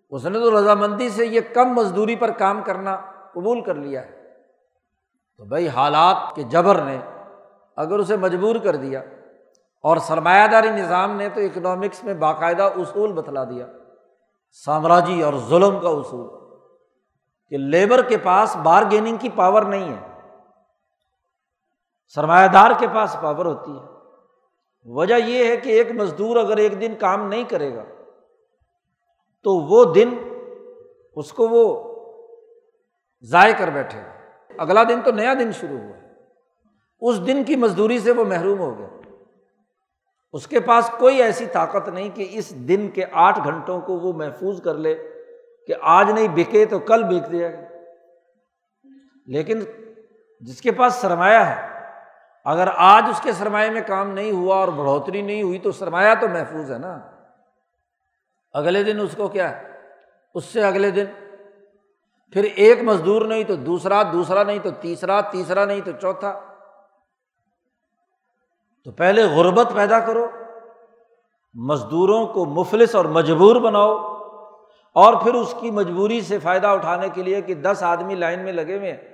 اس 0.09 0.25
نے 0.25 0.39
تو 0.39 0.59
رضامندی 0.59 1.09
سے 1.09 1.25
یہ 1.25 1.41
کم 1.53 1.73
مزدوری 1.73 2.15
پر 2.15 2.31
کام 2.31 2.63
کرنا 2.63 3.01
قبول 3.33 3.61
کر 3.61 3.75
لیا 3.75 4.05
ہے۔ 4.05 4.21
تو 5.37 5.45
بھائی 5.45 5.67
حالات 5.67 6.35
کے 6.35 6.43
جبر 6.43 6.81
نے 6.81 6.99
اگر 7.75 7.99
اسے 7.99 8.17
مجبور 8.17 8.55
کر 8.55 8.75
دیا 8.75 8.99
اور 9.83 9.97
سرمایہ 9.97 10.47
داری 10.47 10.69
نظام 10.69 11.11
نے 11.11 11.29
تو 11.29 11.41
اکنامکس 11.41 12.03
میں 12.03 12.13
باقاعدہ 12.13 12.63
اصول 12.63 13.11
بتلا 13.11 13.43
دیا۔ 13.43 13.67
سامراجی 14.51 15.21
اور 15.21 15.33
ظلم 15.49 15.79
کا 15.79 15.89
اصول۔ 15.89 16.40
کہ 17.51 17.57
لیبر 17.57 18.01
کے 18.01 18.17
پاس 18.17 18.55
بارگیننگ 18.55 19.17
کی 19.17 19.29
پاور 19.35 19.61
نہیں 19.61 19.95
ہے۔ 19.95 20.29
سرمایہ 22.15 22.47
دار 22.47 22.71
کے 22.79 22.87
پاس 22.93 23.15
پاور 23.21 23.45
ہوتی 23.45 23.71
ہے۔ 23.71 23.83
وجہ 24.85 25.15
یہ 25.15 25.47
ہے 25.47 25.57
کہ 25.57 25.69
ایک 25.69 25.91
مزدور 25.91 26.37
اگر 26.37 26.57
ایک 26.57 26.81
دن 26.81 26.95
کام 26.99 27.27
نہیں 27.27 27.43
کرے 27.43 27.75
گا، 27.75 27.83
تو 29.43 29.55
وہ 29.55 29.93
دن 29.93 30.09
اس 31.15 31.33
کو 31.33 31.47
وہ 31.47 31.93
ضائع 33.21 33.53
کر 33.57 33.69
بیٹھے 33.69 33.99
گا۔ 33.99 34.13
اگلا 34.57 34.83
دن 34.83 35.01
تو 35.01 35.11
نیا 35.11 35.33
دن 35.33 35.51
شروع 35.51 35.77
ہوا 35.77 35.97
اس 36.99 37.27
دن 37.27 37.43
کی 37.43 37.55
مزدوری 37.55 37.99
سے 37.99 38.11
وہ 38.11 38.23
محروم 38.23 38.59
ہو 38.59 38.77
گیا۔ 38.77 38.87
اس 40.33 40.47
کے 40.47 40.59
پاس 40.59 40.91
کوئی 40.99 41.21
ایسی 41.21 41.45
طاقت 41.45 41.89
نہیں 41.89 42.09
کہ 42.09 42.27
اس 42.31 42.49
دن 42.49 42.89
کے 42.89 43.03
آٹھ 43.11 43.39
گھنٹوں 43.43 43.81
کو 43.81 43.93
وہ 43.93 44.13
محفوظ 44.13 44.61
کر 44.61 44.73
لے۔ 44.73 45.10
کہ 45.67 45.73
آج 45.81 46.11
نہیں 46.11 46.27
بکے 46.27 46.65
تو 46.65 46.79
کل 46.79 47.03
بک 47.03 47.31
دیا 47.31 47.47
گیا۔ 47.47 47.67
لیکن 49.25 49.59
جس 50.39 50.61
کے 50.61 50.71
پاس 50.71 50.93
سرمایہ 50.93 51.37
ہے، 51.37 51.71
اگر 52.45 52.67
آج 52.75 53.03
اس 53.09 53.21
کے 53.21 53.31
سرمایہ 53.31 53.69
میں 53.69 53.81
کام 53.87 54.09
نہیں 54.09 54.31
ہوا 54.31 54.55
اور 54.55 54.67
بڑھوتری 54.67 55.21
نہیں 55.21 55.43
ہوئی 55.43 55.59
تو 55.59 55.71
سرمایہ 55.71 56.15
تو 56.21 56.27
محفوظ 56.27 56.71
ہے 56.71 56.77
نا۔ 56.77 56.99
اگلے 58.53 58.83
دن 58.83 58.99
اس 58.99 59.15
کو 59.15 59.27
کیا 59.27 59.49
ہے؟ 59.49 59.71
اس 60.33 60.45
سے 60.45 60.63
اگلے 60.63 60.91
دن۔ 60.91 61.05
پھر 62.33 62.43
ایک 62.43 62.81
مزدور 62.81 63.25
نہیں 63.25 63.43
تو 63.43 63.55
دوسرا 63.55 64.03
دوسرا 64.03 64.43
نہیں 64.43 64.59
تو 64.59 64.69
تیسرا 64.71 65.21
تیسرا 65.21 65.65
نہیں 65.65 65.81
تو 65.81 65.91
چوتھا۔ 65.91 66.41
تو 68.83 68.91
پہلے 68.91 69.23
غربت 69.23 69.67
پیدا 69.75 69.99
کرو، 69.99 70.27
مزدوروں 71.53 72.27
کو 72.27 72.45
مفلس 72.45 72.95
اور 72.95 73.05
مجبور 73.05 73.55
بناؤ۔ 73.55 74.10
اور 74.93 75.13
پھر 75.13 75.33
اس 75.33 75.55
کی 75.59 75.71
مجبوری 75.71 76.21
سے 76.21 76.39
فائدہ 76.39 76.67
اٹھانے 76.67 77.09
کے 77.09 77.23
لیے 77.23 77.41
کہ 77.41 77.55
دس 77.55 77.83
آدمی 77.83 78.15
لائن 78.15 78.39
میں 78.39 78.53
لگے 78.53 78.77
ہوئے 78.77 78.91
ہیں۔ 78.91 79.11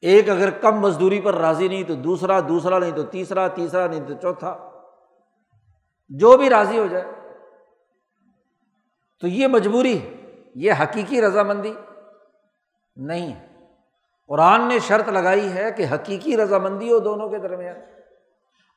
ایک 0.00 0.30
اگر 0.30 0.50
کم 0.50 0.80
مزدوری 0.80 1.20
پر 1.20 1.34
راضی 1.34 1.68
نہیں 1.68 1.82
تو 1.82 1.94
دوسرا 1.94 2.40
دوسرا 2.40 2.78
نہیں 2.78 2.90
تو 2.90 3.02
تیسرا 3.02 3.48
تیسرا 3.48 3.86
نہیں 3.86 4.00
تو 4.06 4.14
چوتھا۔ 4.14 4.70
جو 6.08 6.36
بھی 6.36 6.50
راضی 6.50 6.78
ہو 6.78 6.86
جائے۔ 6.86 7.04
تو 9.20 9.26
یہ 9.26 9.46
مجبوری 9.46 10.14
یہ 10.54 10.72
حقیقی 10.72 11.20
رضامندی 11.20 11.74
نہیں 12.96 13.34
ہے۔ 13.34 13.46
قرآن 14.26 14.68
نے 14.68 14.78
شرط 14.78 15.08
لگائی 15.08 15.52
ہے 15.52 15.72
کہ 15.72 15.86
حقیقی 15.94 16.36
رضامندی 16.36 16.92
ہو 16.92 16.98
دونوں 16.98 17.28
کے 17.28 17.38
درمیان۔ 17.38 17.76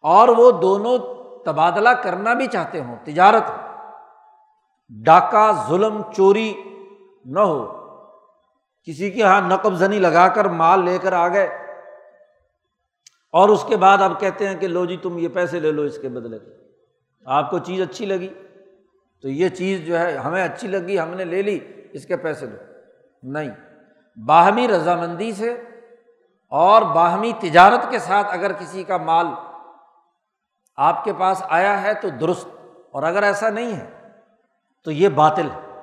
اور 0.01 0.27
وہ 0.27 0.51
دونوں 0.51 0.97
تبادلہ 1.43 1.89
کرنا 1.89 2.33
بھی 2.33 2.47
چاہتے 2.47 2.81
ہوں، 2.81 2.95
تجارت۔ 3.03 3.43
ڈاکہ، 4.89 5.51
ظلم، 5.69 6.01
چوری 6.15 6.53
نہ 7.25 7.39
ہو۔ 7.39 7.83
کسی 8.83 9.11
کے 9.11 9.19
یہاں 9.19 9.41
نقب 9.41 9.73
زنی 9.73 9.99
لگا 9.99 10.27
کر 10.27 10.45
مال 10.45 10.85
لے 10.85 10.97
کر 10.97 11.13
آ 11.13 11.27
گئے۔ 11.27 11.47
اور 13.31 13.49
اس 13.49 13.65
کے 13.67 13.77
بعد 13.77 13.97
اب 13.97 14.19
کہتے 14.19 14.47
ہیں 14.47 14.55
کہ 14.55 14.67
لو 14.67 14.85
جی 14.85 14.97
تم 14.97 15.17
یہ 15.17 15.27
پیسے 15.27 15.59
لے 15.59 15.71
لو 15.71 15.81
اس 15.81 15.97
کے 16.01 16.09
بدلے 16.09 16.37
آپ 17.25 17.49
کو 17.49 17.59
چیز 17.59 17.81
اچھی 17.81 18.05
لگی۔ 18.05 18.33
تو 19.21 19.29
یہ 19.29 19.49
چیز 19.49 19.85
جو 19.85 19.99
ہے 19.99 20.17
ہمیں 20.17 20.43
اچھی 20.43 20.67
لگی، 20.67 20.99
ہم 20.99 21.09
نے 21.09 21.25
لے 21.25 21.41
لی، 21.41 21.59
اس 21.91 22.05
کے 22.05 22.17
پیسے 22.17 22.45
لو 22.45 22.57
نہیں۔ 23.23 23.49
باہمی 24.25 24.67
رضامندی 24.67 25.31
سے 25.31 25.61
اور 26.49 26.81
باہمی 26.81 27.31
تجارت 27.39 27.89
کے 27.89 27.99
ساتھ 27.99 28.27
اگر 28.29 28.53
کسی 28.53 28.83
کا 28.83 28.97
مال 28.97 29.27
آپ 30.75 31.03
کے 31.03 31.13
پاس 31.13 31.43
آیا 31.49 31.81
ہے 31.81 31.93
تو 31.93 32.09
درست۔ 32.09 32.47
اور 32.91 33.03
اگر 33.03 33.23
ایسا 33.23 33.49
نہیں 33.49 33.75
ہے 33.75 34.02
تو 34.83 34.91
یہ 34.91 35.09
باطل 35.09 35.49
ہے۔ 35.51 35.81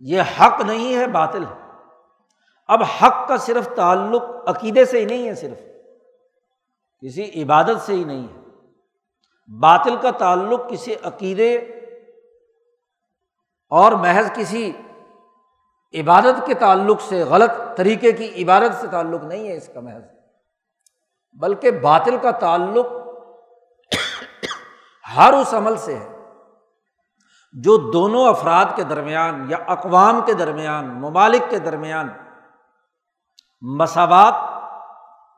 یہ 0.00 0.22
حق 0.40 0.60
نہیں 0.60 0.96
ہے، 0.96 1.06
باطل 1.06 1.42
ہے۔ 1.42 1.70
اب 2.68 2.82
حق 2.82 3.28
کا 3.28 3.36
صرف 3.36 3.68
تعلق 3.76 4.22
عقیدے 4.46 4.84
سے 4.84 5.00
ہی 5.00 5.04
نہیں 5.04 5.28
ہے، 5.28 5.34
صرف 5.34 5.58
کسی 7.00 7.42
عبادت 7.42 7.80
سے 7.80 7.92
ہی 7.92 8.04
نہیں 8.04 8.28
ہے۔ 8.28 8.38
باطل 9.58 9.96
کا 9.96 10.10
تعلق 10.10 10.70
کسی 10.70 10.94
عقیدے 11.02 11.56
اور 13.70 13.92
محض 13.92 14.32
کسی 14.34 14.72
عبادت 15.94 16.46
کے 16.46 16.54
تعلق 16.54 17.00
سے، 17.00 17.22
غلط 17.24 17.76
طریقے 17.76 18.12
کی 18.12 18.44
عبادت 18.44 18.80
سے 18.80 18.86
تعلق 18.86 19.24
نہیں 19.24 19.48
ہے 19.48 19.56
اس 19.56 19.70
کا 19.74 19.80
محض۔ 19.80 20.02
بلکہ 21.32 21.70
باطل 21.70 22.16
کا 22.22 22.30
تعلق 22.30 22.86
ہر 25.16 25.32
اس 25.32 25.54
عمل 25.54 25.76
سے 25.76 25.96
ہے۔ 25.96 26.17
جو 27.52 27.90
دونوں 27.90 28.28
افراد 28.28 28.64
کے 28.76 28.84
درمیان 28.84 29.46
یا 29.48 29.56
اقوام 29.66 30.20
کے 30.26 30.32
درمیان، 30.34 31.00
ممالک 31.00 31.50
کے 31.50 31.58
درمیان 31.58 32.08
مساوات، 33.60 34.34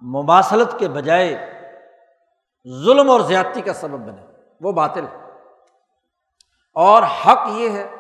مماثلت 0.01 0.79
کے 0.79 0.89
بجائے 0.89 1.51
ظلم 2.85 3.11
اور 3.11 3.21
زیادتی 3.21 3.61
کا 3.61 3.73
سبب 3.73 3.99
بنے، 3.99 4.27
وہ 4.61 4.73
باطل 4.73 5.05
ہے۔ 5.05 5.31
اور 6.75 7.03
حق 7.03 7.39
یہ 7.47 7.71
ہے 7.71 7.97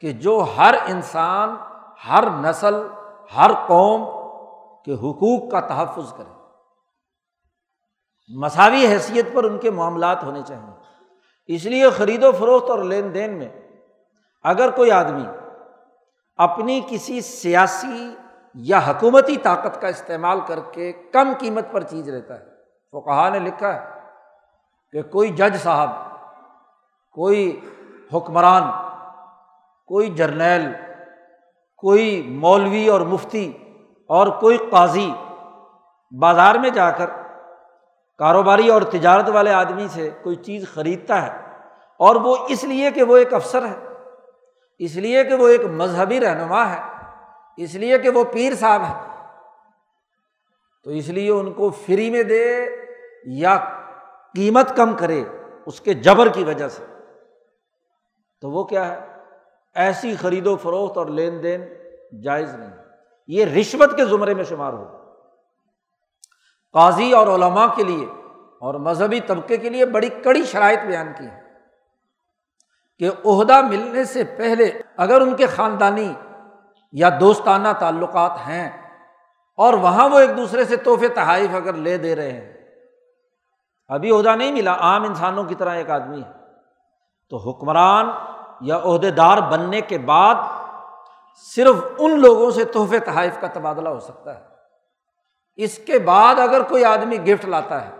کہ 0.00 0.12
جو 0.12 0.44
ہر 0.56 0.74
انسان، 0.86 1.56
ہر 2.08 2.30
نسل، 2.30 2.86
ہر 3.36 3.50
قوم 3.66 4.04
کے 4.84 4.94
حقوق 4.94 5.50
کا 5.50 5.60
تحفظ 5.60 6.12
کرے۔ 6.12 6.32
مساوی 8.38 8.86
حیثیت 8.86 9.34
پر 9.34 9.44
ان 9.44 9.58
کے 9.58 9.70
معاملات 9.70 10.24
ہونے 10.24 10.40
چاہئیں۔ 10.46 10.91
اس 11.46 11.64
لیے 11.64 11.90
خرید 11.90 12.24
و 12.24 12.32
فروخت 12.32 12.70
اور 12.70 12.78
لین 12.78 13.14
دین 13.14 13.38
میں 13.38 13.48
اگر 14.42 14.70
کوئی 14.70 14.90
آدمی 14.90 15.26
اپنی 16.36 16.80
کسی 16.88 17.20
سیاسی 17.20 18.14
یا 18.54 18.78
حکومتی 18.78 19.36
طاقت 19.36 19.80
کا 19.80 19.88
استعمال 19.88 20.40
کر 20.46 20.58
کے 20.72 20.92
کم 20.92 21.32
قیمت 21.38 21.72
پر 21.72 21.82
چیز 21.82 22.08
لیتا 22.08 22.40
ہے 22.40 22.44
وہ 22.92 23.00
کہا 23.00 23.28
نے 23.28 23.38
لکھا 23.38 23.74
ہے 23.74 23.80
کہ 24.92 25.02
کوئی 25.02 25.30
جج 25.30 25.56
صاحب، 25.56 25.90
کوئی 27.10 27.60
حکمران، 28.12 28.62
کوئی 29.86 30.10
جرنیل، 30.10 30.72
کوئی 31.76 32.22
مولوی 32.22 32.88
اور 32.88 33.00
مفتی 33.00 33.52
اور 34.06 34.26
کوئی 34.26 34.58
قاضی 34.70 35.12
بازار 36.10 36.54
میں 36.54 36.70
جا 36.70 36.90
کر 36.90 37.06
کاروباری 38.22 38.68
اور 38.68 38.82
تجارت 38.82 39.28
والے 39.28 39.52
آدمی 39.52 39.88
سے 39.88 40.10
کوئی 40.22 40.36
چیز 40.36 40.64
خریدتا 40.74 41.26
ہے 41.26 41.40
اور 41.98 42.16
وہ 42.16 42.36
اس 42.48 42.64
لیے 42.64 42.90
کہ 42.90 43.02
وہ 43.02 43.16
ایک 43.16 43.34
افسر 43.34 43.66
ہے، 43.66 43.88
اس 44.78 44.96
لیے 44.96 45.24
کہ 45.24 45.34
وہ 45.34 45.48
ایک 45.48 45.60
مذہبی 45.60 46.20
رہنما 46.20 46.72
ہے، 46.72 46.80
اس 47.56 47.74
لیے 47.74 47.98
کہ 47.98 48.08
وہ 48.08 48.24
پیر 48.24 48.54
صاحب 48.54 48.82
ہے، 48.82 49.16
تو 50.84 50.90
اس 50.90 51.08
لیے 51.08 51.30
ان 51.30 51.52
کو 51.52 51.70
فری 51.70 52.10
میں 52.10 52.22
دے 52.22 52.66
یا 53.24 53.58
قیمت 54.34 54.76
کم 54.76 54.96
کرے 54.96 55.24
اس 55.66 55.80
کے 55.80 55.94
جبر 55.94 56.28
کی 56.28 56.44
وجہ 56.44 56.68
سے۔ 56.68 56.84
تو 58.40 58.50
وہ 58.50 58.64
کیا 58.64 58.88
ہے؟ 58.88 59.00
ایسی 59.74 60.14
خرید 60.14 60.46
و 60.46 60.56
فروخت 60.56 60.98
اور 60.98 61.06
لین 61.06 61.42
دین 61.42 61.60
جائز 62.22 62.54
نہیں۔ 62.54 62.70
یہ 63.26 63.44
رشوت 63.44 63.96
کے 63.96 64.04
زمرے 64.04 64.34
میں 64.34 64.44
شمار 64.44 64.72
ہو 64.72 65.01
قاضی 66.72 67.12
اور 67.12 67.26
علماء 67.26 67.66
کے 67.76 67.84
لیے 67.84 68.06
اور 68.60 68.74
مذہبی 68.74 69.20
طبقے 69.20 69.56
کے 69.56 69.68
لیے 69.68 69.86
بڑی 69.86 70.08
کڑی 70.08 70.44
شرائط 70.44 70.78
بیان 70.86 71.12
کی 71.18 71.26
ہے 71.26 71.42
کہ 72.98 73.10
عہدہ 73.24 73.60
ملنے 73.60 74.04
سے 74.04 74.24
پہلے 74.24 74.80
اگر 74.96 75.20
ان 75.20 75.36
کے 75.36 75.46
خاندانی 75.46 76.12
یا 76.92 77.10
دوستانہ 77.20 77.68
تعلقات 77.78 78.32
ہیں 78.46 78.68
اور 79.56 79.74
وہاں 79.74 80.08
وہ 80.08 80.18
ایک 80.18 80.36
دوسرے 80.36 80.64
سے 80.64 80.76
تحفے 80.76 81.08
تحائف 81.08 81.54
اگر 81.54 81.72
لے 81.72 81.96
دے 81.98 82.16
رہے 82.16 82.32
ہیں، 82.32 82.52
ابھی 83.88 84.10
عہدہ 84.10 84.36
نہیں 84.36 84.52
ملا، 84.52 84.74
عام 84.74 85.02
انسانوں 85.02 85.44
کی 85.44 85.54
طرح 85.54 85.74
ایک 85.74 85.90
آدمی 85.90 86.22
ہے۔ 86.22 86.30
تو 87.30 87.36
حکمران 87.36 88.10
یا 88.60 88.76
عہدے 88.76 89.10
دار 89.10 89.38
بننے 89.38 89.80
کے 89.80 89.98
بعد 89.98 90.34
صرف 91.34 91.76
ان 91.98 92.20
لوگوں 92.20 92.50
سے 92.50 92.64
تحفے 92.64 92.98
تحائف 92.98 93.40
کا 93.40 93.46
تبادلہ 93.46 93.88
ہو 93.88 94.00
سکتا 94.00 94.40
ہے۔ 94.40 94.51
اس 95.56 95.78
کے 95.86 95.98
بعد 95.98 96.34
اگر 96.34 96.62
کوئی 96.62 96.84
آدمی 96.84 97.26
گفٹ 97.26 97.44
لاتا 97.44 97.88
ہے، 97.88 97.90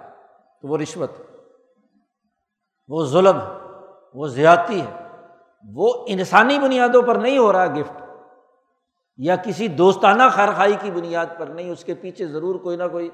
تو 0.62 0.68
وہ 0.68 0.78
رشوت 0.78 1.10
وہ 2.88 3.06
ظلم 3.06 3.40
ہے، 3.40 3.78
وہ 4.14 4.28
زیادتی 4.28 4.82
ہے، 4.82 5.08
وہ 5.74 6.04
انسانی 6.08 6.58
بنیادوں 6.58 7.02
پر 7.02 7.14
نہیں 7.14 7.38
ہو 7.38 7.52
رہا 7.52 7.66
گفٹ، 7.66 8.02
یا 9.16 9.36
کسی 9.36 9.68
دوستانہ 9.68 10.22
خیرخائی 10.32 10.76
کی 10.80 10.90
بنیاد 10.90 11.26
پر 11.38 11.46
نہیں، 11.46 11.70
اس 11.70 11.84
کے 11.84 11.94
پیچھے 11.94 12.26
ضرور 12.26 12.54
کوئی 12.54 12.76
نہ 12.76 12.84
کوئی 12.92 13.10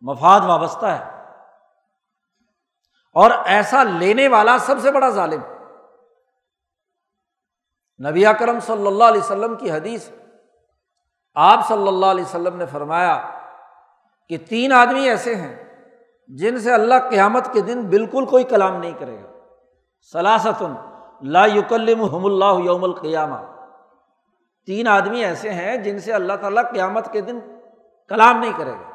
مفاد 0.00 0.40
وابستہ 0.40 0.86
ہے۔ 0.86 1.16
اور 3.14 3.30
ایسا 3.44 3.82
لینے 3.82 4.28
والا 4.28 4.58
سب 4.58 4.74
سے 4.80 4.92
بڑا 4.92 5.08
ظالم۔ 5.08 5.40
نبی 8.08 8.24
کرم 8.38 8.60
صلی 8.60 8.86
اللہ 8.86 9.04
علیہ 9.04 9.20
وسلم 9.20 9.54
کی 9.54 9.70
حدیث، 9.70 10.10
آپ 11.34 11.68
صلی 11.68 11.88
اللہ 11.88 12.06
علیہ 12.06 12.24
وسلم 12.24 12.56
نے 12.56 12.66
فرمایا 12.66 13.35
کہ 14.28 14.36
تین 14.38 14.72
آدمی 14.72 15.08
ایسے 15.08 15.34
ہیں 15.34 15.66
جن 16.28 16.58
سے 16.58 16.72
اللہ 16.72 16.94
قیامت 17.10 17.52
کے 17.52 17.60
دن 17.60 17.82
بالکل 17.88 18.24
کوئی 18.24 18.44
کلام 18.44 18.76
نہیں 18.76 18.92
کرے 18.98 19.22
گا۔ 19.22 19.28
سلاست 20.12 20.62
لا 21.22 21.46
یکلم 21.46 22.24
اللہ 22.24 22.64
یوم 22.64 22.84
القیامہ۔ 22.84 23.36
تین 24.66 24.88
آدمی 24.88 25.24
ایسے 25.24 25.50
ہیں 25.50 25.76
جن 25.76 25.98
سے 25.98 26.12
اللہ 26.12 26.32
تعالیٰ 26.32 26.62
قیامت 26.72 27.12
کے 27.12 27.20
دن 27.20 27.40
کلام 28.08 28.38
نہیں 28.38 28.52
کرے 28.56 28.72
گا۔ 28.72 28.90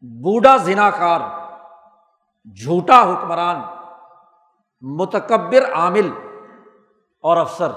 بوڑھا 0.00 0.56
زنا 0.56 0.90
کار 0.90 1.20
جھوٹا 2.54 3.02
حکمران، 3.02 3.60
متکبر 4.80 5.72
عامل 5.72 6.10
اور 7.20 7.36
افسر، 7.36 7.72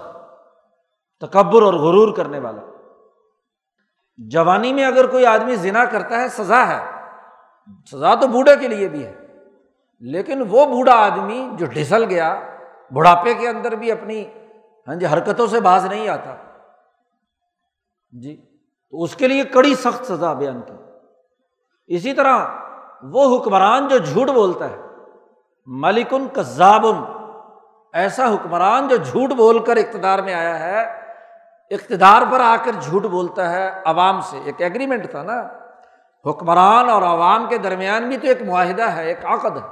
تکبر 1.20 1.62
اور 1.62 1.74
غرور 1.74 2.16
کرنے 2.16 2.40
والا۔ 2.40 2.71
جوانی 4.18 4.74
میں 4.74 4.86
اگر 4.86 5.08
کوئی 5.08 5.26
آدمی 5.26 5.56
ذنا 5.56 5.86
کرتا 5.86 6.22
ہے، 6.22 6.30
سزا 6.30 6.68
ہے۔ 6.68 7.02
سزا 7.92 8.16
تو 8.16 8.28
بوڑھے 8.28 8.56
کے 8.56 8.68
لیے 8.68 8.88
بھی 8.88 9.06
ہے۔ 9.06 9.14
لیکن 10.00 10.42
وہ 10.42 10.66
بوڑھا 10.66 10.94
آدمی 10.94 11.50
جو 11.54 11.66
ڈھسل 11.66 12.04
گیا، 12.04 12.40
بڑھاپے 12.92 13.34
کے 13.34 13.48
اندر 13.50 13.72
بھی 13.76 13.92
اپنی 13.92 14.26
ہاں 14.88 14.96
جی 14.96 15.06
حرکتوں 15.06 15.48
سے 15.48 15.60
باز 15.60 15.86
نہیں 15.86 16.10
آتا۔ 16.10 16.36
جی 18.12 18.38
تو 18.92 19.04
اس 19.04 19.16
کے 19.16 19.28
لیے 19.28 19.44
کڑی 19.44 19.76
سخت 19.76 20.06
سزا 20.06 20.34
بیان 20.34 20.62
کی۔ 20.62 20.74
اسی 21.88 22.14
طرح 22.14 22.48
وہ 23.04 23.38
حکمران 23.38 23.88
جو 23.88 23.98
جھوٹ 23.98 24.30
بولتا 24.30 24.70
ہے 24.70 24.82
ملکن 25.66 26.28
کذابن 26.34 26.98
ایسا 27.94 28.34
حکمران 28.34 28.88
جو 28.88 28.96
جھوٹ 28.96 29.30
بول 29.30 29.60
کر 29.60 29.78
اقتدار 29.78 30.20
میں 30.20 30.34
آیا 30.34 30.60
ہے 30.60 31.01
اقتدار 31.72 32.22
پر 32.32 32.40
آ 32.40 32.56
کر 32.64 32.72
جھوٹ 32.82 33.04
بولتا 33.04 33.52
ہے 33.52 33.72
عوام 33.86 34.22
سے۔ 34.22 34.40
ایک 34.46 34.62
ایگریمنٹ 34.62 35.12
تھا 35.12 35.24
نا۔ 35.24 35.42
حکمران 36.30 36.90
اور 36.90 37.02
عوام 37.02 37.46
کے 37.50 37.58
درمیان 37.58 38.08
بھی 38.08 38.18
تو 38.18 38.28
ایک 38.28 38.42
معاہدہ 38.42 38.84
ہے، 38.84 39.08
ایک 39.08 39.26
عقد 39.26 39.58
ہے۔ 39.58 39.68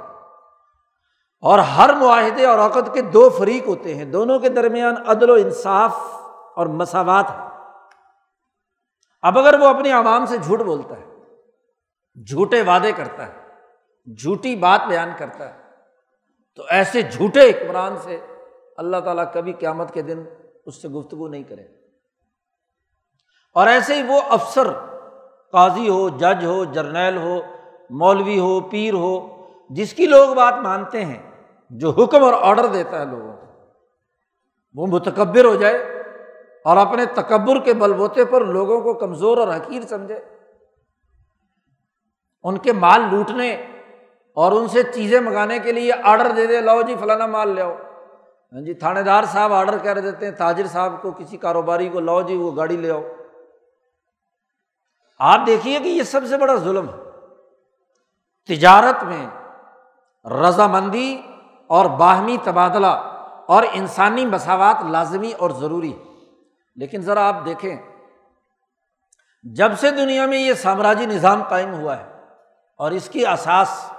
اور 1.40 1.58
ہر 1.58 1.94
معاہدے 1.94 2.46
اور 2.46 2.58
عقد 2.58 2.94
کے 2.94 3.00
دو 3.00 3.30
فریق 3.30 3.66
ہوتے 3.66 3.94
ہیں۔ 3.94 4.04
دونوں 4.04 4.38
کے 4.38 4.48
درمیان 4.48 4.94
عدل 5.06 5.30
و 5.30 5.34
انصاف 5.34 5.96
اور 6.56 6.66
مساوات 6.66 7.30
ہے۔ 7.30 7.36
اب 9.22 9.38
اگر 9.38 9.60
وہ 9.60 9.68
اپنی 9.68 9.92
عوام 9.92 10.26
سے 10.26 10.36
جھوٹ 10.36 10.60
بولتا 10.60 10.94
ہے، 10.96 11.06
جھوٹے 12.24 12.62
وعدے 12.62 12.92
کرتا 12.92 13.26
ہے، 13.26 13.32
جھوٹی 14.14 14.56
بات 14.56 14.80
بیان 14.88 15.10
کرتا 15.18 15.54
ہے، 15.54 15.60
تو 16.56 16.62
ایسے 16.68 17.02
جھوٹے 17.02 17.50
حکمران 17.50 17.96
سے 17.96 18.26
اللہ 18.76 18.96
تعالیٰ 18.96 19.24
کبھی 19.32 19.52
قیامت 19.52 19.94
کے 19.94 20.02
دن 20.02 20.24
اس 20.66 20.82
سے 20.82 20.88
گفتگو 20.88 21.28
نہیں 21.28 21.42
کرے 21.42 21.79
اور 23.54 23.66
ایسے 23.66 23.94
ہی 23.94 24.02
وہ 24.02 24.20
افسر، 24.28 24.68
قاضی 25.52 25.88
ہو، 25.88 26.08
جج 26.08 26.44
ہو، 26.44 26.64
جرنیل 26.64 27.16
ہو، 27.16 27.40
مولوی 27.90 28.38
ہو، 28.38 28.60
پیر 28.60 28.94
ہو، 28.94 29.18
جس 29.70 29.94
کی 29.94 30.06
لوگ 30.06 30.34
بات 30.34 30.54
مانتے 30.54 31.04
ہیں، 31.04 31.18
جو 31.70 31.90
حکم 31.90 32.24
اور 32.24 32.32
آڈر 32.40 32.66
دیتا 32.66 33.00
ہے 33.00 33.04
لوگوں 33.04 33.32
کو، 33.32 33.46
وہ 34.74 34.86
متکبر 34.86 35.44
ہو 35.44 35.54
جائے 35.54 35.74
اور 36.64 36.76
اپنے 36.76 37.06
تکبر 37.06 37.58
کے 37.58 37.74
بل 37.74 37.92
بوتے 37.92 38.24
پر 38.24 38.44
لوگوں 38.44 38.80
کو 38.80 38.94
کمزور 38.94 39.38
اور 39.38 39.48
حقیر 39.48 39.82
سمجھے۔ 39.82 40.18
ان 42.42 42.58
کے 42.58 42.72
مال 42.72 43.00
لوٹنے 43.10 43.52
اور 44.36 44.52
ان 44.52 44.68
سے 44.68 44.82
چیزیں 44.82 45.20
منگانے 45.20 45.58
کے 45.58 45.72
لیے 45.72 45.92
آڈر 46.02 46.30
دے 46.30 46.46
دے، 46.46 46.60
لاؤ 46.60 46.82
جی 46.82 46.94
فلانا 47.00 47.26
مال 47.26 47.48
لے 47.48 47.62
آؤ۔ 47.62 47.74
ہاں 48.52 48.60
جی 48.60 48.74
تھانے 48.74 49.02
دار 49.02 49.24
صاحب 49.24 49.52
آڈر 49.52 49.78
کر 49.78 49.98
دیتے 49.98 50.26
ہیں 50.26 50.32
تاجر 50.32 50.66
صاحب 50.66 51.02
کو، 51.02 51.12
کسی 51.12 51.36
کاروباری 51.36 51.88
کو، 51.88 52.00
لاؤ 52.00 52.22
جی 52.22 52.36
وہ 52.36 52.56
گاڑی 52.56 52.76
لے 52.76 52.90
آؤ۔ 52.90 53.02
آپ 55.20 55.40
دیکھیے 55.46 55.78
کہ 55.78 55.88
یہ 55.88 56.02
سب 56.02 56.20
سے 56.28 56.36
بڑا 56.36 56.54
ظلم 56.54 56.88
ہے۔ 56.88 57.10
تجارت 58.46 59.04
میں 59.04 59.26
رضامندی 60.30 61.22
اور 61.66 61.84
باہمی 61.84 62.36
تبادلہ 62.44 63.22
اور 63.46 63.62
انسانی 63.72 64.26
مساوات 64.26 64.84
لازمی 64.84 65.32
اور 65.32 65.50
ضروری 65.50 65.92
ہے۔ 65.92 66.02
لیکن 66.76 67.00
ذرا 67.00 67.28
آپ 67.28 67.36
دیکھیں، 67.44 67.76
جب 69.42 69.78
سے 69.78 69.90
دنیا 69.90 70.26
میں 70.26 70.38
یہ 70.38 70.54
سامراجی 70.54 71.06
نظام 71.06 71.42
قائم 71.42 71.74
ہوا 71.74 71.98
ہے 71.98 72.12
اور 72.78 72.90
اس 72.90 73.08
کی 73.08 73.26
اساس 73.26 73.90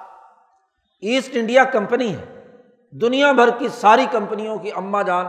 ایسٹ 1.02 1.30
انڈیا 1.34 1.64
کمپنی 1.64 2.16
ہے، 2.16 2.48
دنیا 2.92 3.32
بھر 3.32 3.50
کی 3.58 3.68
ساری 3.70 4.06
کمپنیوں 4.12 4.58
کی 4.58 4.72
اماں 4.76 5.04
جان، 5.04 5.26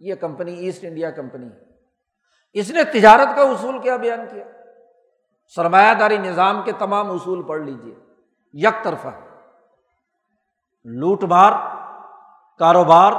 یہ 0.00 0.14
کمپنی 0.14 0.54
ایسٹ 0.54 0.84
انڈیا 0.84 1.10
کمپنی 1.10 1.46
ہے۔ 1.46 1.60
اس 2.52 2.70
نے 2.70 2.84
تجارت 2.84 3.36
کا 3.36 3.42
اصول 3.42 3.78
کیا 3.78 3.96
بیان 3.96 4.20
کیا؟ 4.30 4.44
سرمایہ 5.54 5.94
داری 5.94 6.18
نظام 6.18 6.62
کے 6.62 6.72
تمام 6.72 7.10
اصول 7.10 7.42
پڑھ 7.42 7.60
لیجیے 7.60 7.94
یک 8.52 8.84
طرفہ 8.84 9.08
لوٹ 10.84 11.24
مار، 11.24 11.52
کاروبار، 12.58 13.12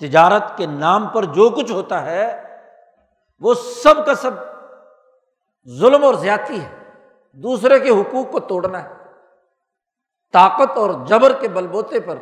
تجارت 0.00 0.42
کے 0.56 0.66
نام 0.66 1.08
پر 1.08 1.24
جو 1.24 1.50
کچھ 1.50 1.72
ہوتا 1.72 2.04
ہے، 2.04 2.56
وہ 3.40 3.54
سب 3.54 4.06
کا 4.06 4.14
سب 4.14 4.30
ظلم 5.68 6.04
اور 6.04 6.14
زیادتی 6.14 6.60
ہے۔ 6.60 6.92
دوسرے 7.32 7.78
کے 7.78 7.90
حقوق 7.90 8.32
کو 8.32 8.40
توڑنا 8.40 8.84
ہے۔ 8.84 8.94
طاقت 10.32 10.78
اور 10.78 10.90
جبر 11.06 11.32
کے 11.40 11.48
بل 11.48 11.66
بوتے 11.66 12.00
پر 12.00 12.16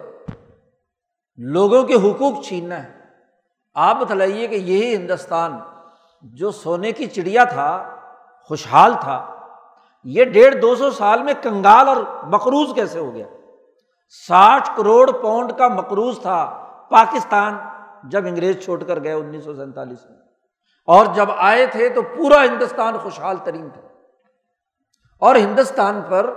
لوگوں 1.37 1.83
کے 1.83 1.95
حقوق 1.95 2.45
چھیننا 2.45 2.83
ہے۔ 2.83 3.01
آپ 3.75 3.97
بتلائیے 3.97 4.47
کہ 4.47 4.55
یہی 4.55 4.97
ہندوستان 4.97 5.59
جو 6.23 6.51
سونے 6.51 6.93
کی 6.93 7.07
چڑیا 7.07 7.45
تھا 7.45 7.95
خوشحال 8.49 8.93
تھا۔ 9.01 9.35
یہ 10.05 10.25
ڈیڑھ 10.25 10.55
دو 10.55 10.77
سو 10.77 10.91
سال 10.91 11.23
میں 11.23 11.35
کنگال 11.43 11.89
اور 11.89 11.97
مقروض 12.23 12.75
کیسے 12.75 12.99
ہو 12.99 13.15
گیا؟ 13.15 13.27
ساٹھ 14.29 14.71
کروڑ 14.77 15.11
پاؤنڈ 15.11 15.53
کا 15.59 15.69
مقروض 15.69 16.21
تھا 16.21 16.65
پاکستان 16.91 17.59
جب 18.05 18.27
انگریز 18.27 18.65
چھوڑ 18.65 18.85
کر 18.85 19.03
گئے 19.03 19.13
انیس 19.13 19.45
سو 19.45 19.55
سینتالیس 19.55 20.11
میں۔ 20.11 20.17
اور 20.87 21.07
جب 21.07 21.27
آئے 21.37 21.67
تھے 21.67 21.89
تو 21.89 22.03
پورا 22.03 22.45
ہندوستان 22.45 22.99
خوشحال 22.99 23.37
ترین 23.45 23.71
تھا۔ 23.71 23.81
اور 25.19 25.37
ہندوستان 25.37 26.03
پر 26.09 26.35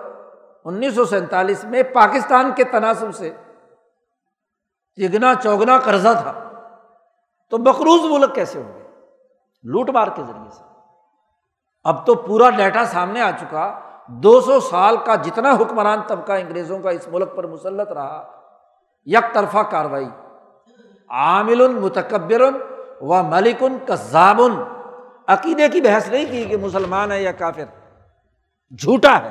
انیس 0.66 0.96
سو 0.96 1.06
سینتالیس 1.06 1.64
میں 1.64 1.84
پاکستان 1.84 2.52
کے 2.56 2.64
تناسب 2.64 3.16
سے 3.16 3.34
چگنا 4.96 5.36
چوگنا 5.44 5.78
قرضہ 5.78 6.22
تھا۔ 6.22 6.50
تو 7.50 7.58
مقروض 7.58 8.12
ملک 8.12 8.36
کیسے 8.36 8.62
ہو 8.62 8.68
گئے؟ 8.68 8.88
لوٹ 9.64 9.90
مار 9.90 10.08
کے 10.08 10.24
ذریعے 10.24 10.52
سے۔ 10.52 10.71
اب 11.84 12.06
تو 12.08 12.16
پورا 12.16 12.50
ڈیٹا 12.50 12.86
سامنے 12.86 13.22
آ 13.22 13.32
چکا۔ 13.32 13.80
دو 14.08 14.42
سو 14.42 14.60
سال 14.60 14.98
کا 14.98 15.16
جتنا 15.16 15.52
حکمران 15.52 16.02
طبقہ 16.08 16.32
انگریزوں 16.32 16.80
کا 16.80 16.90
اس 16.90 17.08
ملک 17.08 17.36
پر 17.36 17.48
مسلط 17.48 17.92
رہا، 17.92 18.32
یک 19.06 19.34
طرفہ 19.34 19.58
کاروائی۔ 19.58 20.10
عامل 21.10 21.68
متکبر 21.68 22.42
و 23.02 23.24
ملکن 23.24 23.78
کذابن۔ 23.88 24.64
عقیدے 25.28 25.70
کی 25.70 25.82
بحث 25.82 26.10
نہیں 26.10 26.26
کی 26.32 26.44
کہ 26.44 26.58
مسلمان 26.58 27.12
ہے 27.12 27.24
یا 27.24 27.32
کافر۔ 27.32 27.64
جھوٹا 28.78 29.20
ہے، 29.24 29.30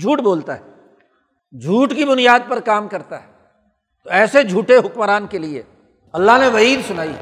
جھوٹ 0.00 0.20
بولتا 0.20 0.58
ہے۔ 0.58 0.62
جھوٹ 1.58 1.90
کی 1.90 2.04
بنیاد 2.04 2.40
پر 2.48 2.60
کام 2.60 2.88
کرتا 2.88 3.22
ہے۔ 3.22 3.26
تو 4.04 4.10
ایسے 4.10 4.42
جھوٹے 4.42 4.76
حکمران 4.76 5.26
کے 5.26 5.38
لیے 5.38 5.62
اللہ 6.12 6.32
نے 6.40 6.48
وعید 6.48 6.88
سنائی۔ 6.88 7.12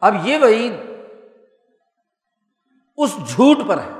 اب 0.00 0.14
یہ 0.26 0.38
وعید 0.42 0.89
اس 3.02 3.16
جھوٹ 3.28 3.56
پر 3.68 3.78
ہے۔ 3.78 3.90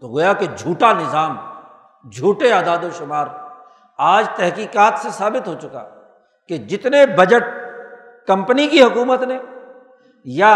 تو 0.00 0.08
گویا 0.08 0.32
کہ 0.32 0.46
جھوٹا 0.56 0.92
نظام، 0.92 1.36
جھوٹے 2.10 2.52
اعداد 2.52 2.84
و 2.84 2.90
شمار 2.90 3.26
آج 3.98 4.28
تحقیقات 4.36 4.98
سے 5.02 5.08
ثابت 5.10 5.48
ہو 5.48 5.54
چکا 5.54 5.88
کہ 6.48 6.56
جتنے 6.56 7.06
بجٹ 7.06 7.44
کمپنی 8.26 8.66
کی 8.66 8.82
حکومت 8.82 9.22
نے 9.22 9.38
یا 10.24 10.52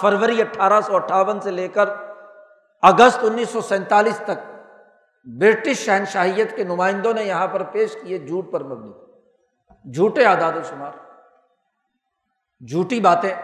فروری 0.00 0.40
اٹھارہ 0.40 0.80
سو 0.80 0.96
اٹھاون 0.96 1.40
سے 1.40 1.50
لے 1.50 1.68
کر 1.68 1.88
اگست 2.82 3.18
انیس 3.22 3.48
سو 3.48 3.60
سینتالیس 3.60 4.18
تک 4.18 4.44
برٹش 5.24 5.84
شہنشاہیت 5.84 6.56
کے 6.56 6.64
نمائندوں 6.64 7.12
نے 7.12 7.24
یہاں 7.24 7.46
پر 7.46 7.62
پیش 7.62 7.96
کیے 8.02 8.18
جھوٹ 8.18 8.52
پر 8.52 8.64
مبنی۔ 8.64 8.92
جھوٹے 9.92 10.24
اعداد 10.24 10.52
و 10.56 10.62
شمار، 10.62 10.92
جھوٹی 12.68 13.00
باتیں 13.00 13.34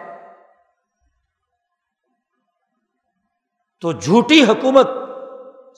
تو 3.83 3.93
جھوٹی 3.93 4.45
حکومت 4.45 4.91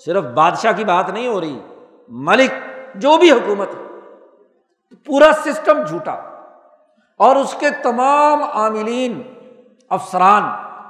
صرف 0.04 0.24
بادشاہ 0.24 0.72
کی 0.72 0.84
بات 0.84 1.10
نہیں 1.10 1.28
ہو 1.28 1.40
رہی، 1.40 1.60
ملک، 2.08 2.50
جو 2.94 3.16
بھی 3.16 3.30
حکومت 3.30 3.68
ہے، 3.68 3.82
پورا 5.06 5.30
سسٹم 5.44 5.82
جھوٹا۔ 5.82 6.12
اور 7.16 7.36
اس 7.36 7.54
کے 7.58 7.66
تمام 7.82 8.42
عاملین، 8.42 9.22
افسران، 9.90 10.42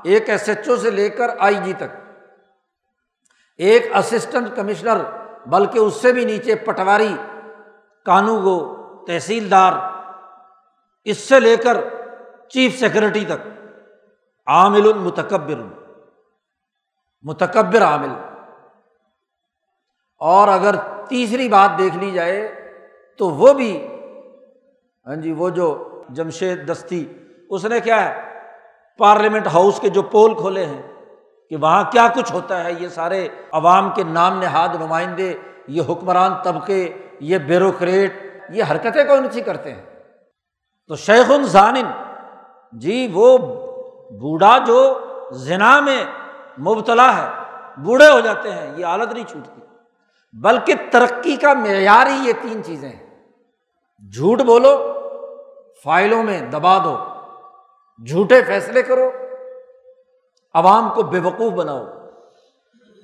ایک 0.05 0.31
ایس 0.31 0.49
ایچ 0.49 0.69
او 0.69 0.77
سے 0.77 0.91
لے 0.91 1.09
کر 1.09 1.31
آئی 1.39 1.55
جی 1.55 1.73
تک۔ 1.73 2.21
ایک 3.59 3.97
اسسٹنٹ 3.97 4.47
کمشنر 4.57 4.97
بلکہ 5.47 5.79
اس 5.79 5.95
سے 5.95 6.13
بھی 6.13 6.25
نیچے 6.25 6.55
پٹواری 6.55 7.17
کانو 8.05 8.37
گو 8.37 8.77
تحصیلدار، 9.05 9.73
اس 11.05 11.19
سے 11.19 11.41
لے 11.41 11.57
کر 11.57 11.77
چیف 12.49 12.79
سیکرٹری 12.79 13.25
تک۔ 13.25 13.49
عامل 14.47 14.89
المتکبر 14.89 15.84
متکبر 17.25 17.83
عامل۔ 17.83 18.15
اور 20.19 20.49
اگر 20.49 20.75
تیسری 21.09 21.49
بات 21.49 21.79
دیکھ 21.79 21.97
لی 21.97 22.11
جائے 22.11 22.55
تو 23.19 23.31
وہ 23.31 23.53
بھی 23.53 23.87
ہاں 25.07 25.17
جی 25.17 25.33
وہ 25.33 25.49
جو 25.49 26.01
جمشید 26.09 26.73
دستی، 26.73 27.13
اس 27.51 27.65
نے 27.65 27.81
کیا 27.81 28.05
ہے، 28.05 28.23
پارلیمنٹ 28.99 29.47
ہاؤس 29.47 29.81
کے 29.81 29.89
جو 29.89 30.03
پول 30.03 30.35
کھولے 30.35 30.67
ہیں 30.67 30.83
کہ 31.51 31.57
وہاں 31.57 31.85
کیا 31.93 32.09
کچھ 32.15 32.33
ہوتا 32.33 32.65
ہے، 32.65 32.73
یہ 32.73 32.89
سارے 32.89 33.29
عوام 33.53 33.91
کے 33.91 34.05
نام 34.05 34.39
نہاد 34.39 34.69
نمائندے، 34.81 35.35
یہ 35.69 35.83
حکمران 35.89 36.33
طبقے، 36.45 36.93
یہ 37.21 37.39
بیوروکریٹ، 37.39 38.13
یہ 38.49 38.65
حرکتیں 38.71 39.05
کون 39.05 39.31
سی 39.31 39.41
کرتے 39.41 39.75
ہیں؟ 39.75 39.83
تو 40.89 40.97
شیخ 40.97 41.31
الزانن 41.31 41.91
جی 42.73 43.09
وہ 43.13 43.39
بوڑھا 44.11 44.59
جو 44.59 44.99
زنا 45.33 45.81
میں 45.81 46.05
مبتلا 46.59 47.17
ہے، 47.17 47.29
بوڑھے 47.77 48.11
ہو 48.11 48.21
جاتے 48.21 48.53
ہیں، 48.53 48.79
یہ 48.79 48.87
عالت 48.87 49.13
نہیں 49.13 49.25
چھوٹتی۔ 49.25 49.61
بلکہ 50.33 50.75
ترقی 50.91 51.37
کا 51.37 51.53
معیار 51.53 52.07
ہی 52.07 52.29
یہ 52.29 52.33
تین 52.43 52.65
چیزیں 52.65 52.89
ہیں۔ 52.89 53.25
جھوٹ 54.13 54.41
بولو، 54.41 54.93
فائلوں 55.85 56.23
میں 56.23 56.41
دبا 56.41 56.79
دو۔ 56.79 56.97
جھوٹے 58.07 58.43
فیصلے 58.43 58.83
کرو، 58.83 59.11
عوام 60.55 60.89
کو 60.89 61.03
بے 61.03 61.19
وقوف 61.19 61.53
بناؤ۔ 61.53 61.85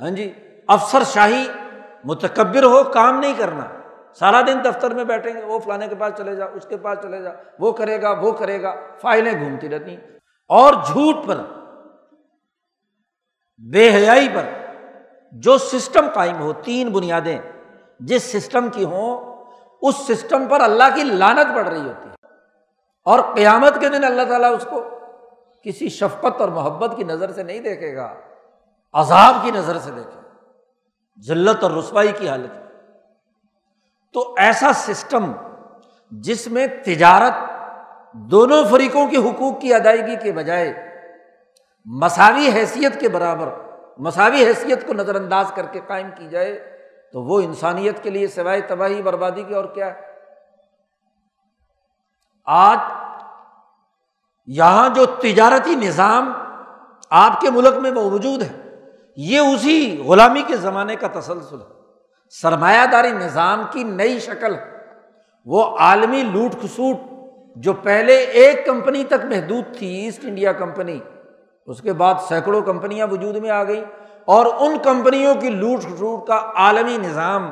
ہاں 0.01 0.11
جی 0.11 0.33
افسر 0.69 1.03
شاہی، 1.05 1.49
متکبر 2.05 2.63
ہو، 2.63 2.85
کام 2.85 3.21
نہیں 3.21 3.35
کرنا۔ 3.39 3.65
سارا 4.15 4.41
دن 4.41 4.65
دفتر 4.65 4.95
میں 4.95 5.05
بیٹھیں 5.05 5.35
گے، 5.35 5.45
وہ 5.45 5.59
فلانے 5.59 5.89
کے 5.89 5.95
پاس 5.95 6.13
چلے 6.19 6.37
جا، 6.37 6.45
اس 6.45 6.67
کے 6.67 6.77
پاس 6.77 6.99
چلے 7.03 7.23
جا، 7.23 7.31
وہ 7.59 7.73
کرے 7.73 8.03
گا، 8.03 8.11
وہ 8.11 8.33
کرے 8.33 8.63
گا۔ 8.63 8.75
فائلیں 9.01 9.41
گھومتی 9.41 9.69
رہتی۔ 9.69 9.97
اور 10.49 10.73
جھوٹ 10.73 11.17
پر 11.27 11.37
بے 13.69 13.95
حیائی 13.95 14.29
پر 14.29 14.45
جو 15.33 15.59
سسٹم 15.59 16.07
قائم 16.15 16.41
ہو، 16.41 16.53
تین 16.53 16.91
بنیادیں 16.91 17.39
جس 18.01 18.23
سسٹم 18.23 18.69
کی 18.69 18.85
ہوں، 18.85 19.37
اس 19.83 19.95
سسٹم 19.97 20.47
پر 20.47 20.61
اللہ 20.61 20.85
کی 20.95 21.05
لانت 21.05 21.55
پڑ 21.55 21.67
رہی 21.67 21.81
ہوتی 21.81 22.09
ہے۔ 22.09 22.27
اور 23.05 23.21
قیامت 23.35 23.81
کے 23.81 23.89
دن 23.89 24.05
اللہ 24.05 24.23
تعالیٰ 24.23 24.57
اس 24.57 24.67
کو 24.71 24.85
کسی 25.65 25.89
شفقت 25.89 26.41
اور 26.41 26.49
محبت 26.49 26.97
کی 26.97 27.05
نظر 27.05 27.33
سے 27.33 27.43
نہیں 27.43 27.59
دیکھے 27.59 27.97
گا، 27.97 28.15
عذاب 28.93 29.37
کی 29.43 29.51
نظر 29.51 29.79
سے 29.79 29.91
دیکھے 29.91 30.21
ذلت 31.27 31.63
اور 31.63 31.71
رسوائی 31.71 32.13
کی 32.19 32.29
حالت۔ 32.29 32.51
تو 34.13 34.35
ایسا 34.39 34.73
سسٹم 34.75 35.33
جس 36.11 36.47
میں 36.47 36.67
تجارت 36.85 37.33
دونوں 38.13 38.65
فریقوں 38.65 39.09
کے 39.09 39.17
حقوق 39.17 39.61
کی 39.61 39.75
ادائیگی 39.75 40.17
کے 40.17 40.33
بجائے 40.33 40.90
مساوی 41.85 42.49
حیثیت 42.49 43.01
کے 43.01 43.09
برابر 43.09 43.49
مساوی 43.99 44.45
حیثیت 44.45 44.87
کو 44.87 44.93
نظر 44.93 45.15
انداز 45.15 45.53
کر 45.55 45.67
کے 45.67 45.81
قائم 45.87 46.09
کی 46.17 46.29
جائے 46.29 46.79
تو 47.13 47.23
وہ 47.23 47.41
انسانیت 47.41 48.03
کے 48.03 48.11
لیے 48.11 48.27
سوائے 48.27 48.61
تباہی 48.61 49.03
بربادی 49.03 49.43
کی 49.43 49.55
اور 49.55 49.65
کیا 49.65 49.87
ہے؟ 49.87 50.01
آج 52.45 52.79
یہاں 54.47 54.89
جو 54.89 55.07
تجارتی 55.07 55.75
نظام 55.75 56.33
آپ 57.11 57.41
کے 57.41 57.51
ملک 57.51 57.75
میں 57.79 57.91
موجود 57.91 58.43
ہے، 58.43 58.79
یہ 59.17 59.39
اسی 59.39 60.03
غلامی 60.07 60.43
کے 60.47 60.57
زمانے 60.57 60.97
کا 60.97 61.21
تسلسل 61.21 61.57
ہے۔ 61.57 61.81
سرمایہ 62.31 62.87
داری 62.93 63.11
نظام 63.11 63.63
کی 63.71 63.85
نئی 63.85 64.21
شکل 64.21 64.55
ہے۔ 64.55 64.77
وہ 65.47 65.77
عالمی 65.79 66.23
لوٹ 66.23 66.53
کھسوٹ 66.53 66.97
جو 67.57 67.73
پہلے 67.73 68.17
ایک 68.17 68.67
کمپنی 68.67 69.05
تک 69.05 69.25
محدود 69.25 69.79
تھی 69.79 69.87
ایسٹ 69.87 70.21
انڈیا 70.25 70.53
کمپنی 70.53 71.01
اس 71.71 71.81
کے 71.81 71.93
بعد 71.93 72.15
سینکڑوں 72.29 72.61
کمپنیاں 72.63 73.07
وجود 73.07 73.37
میں 73.37 73.51
آ 73.51 73.63
گئیں 73.65 73.85
اور 74.25 74.47
ان 74.59 74.77
کمپنیوں 74.83 75.35
کی 75.35 75.51
لوٹ 75.51 75.83
کھسوٹ 75.83 76.27
کا 76.27 76.41
عالمی 76.55 76.97
نظام 76.97 77.51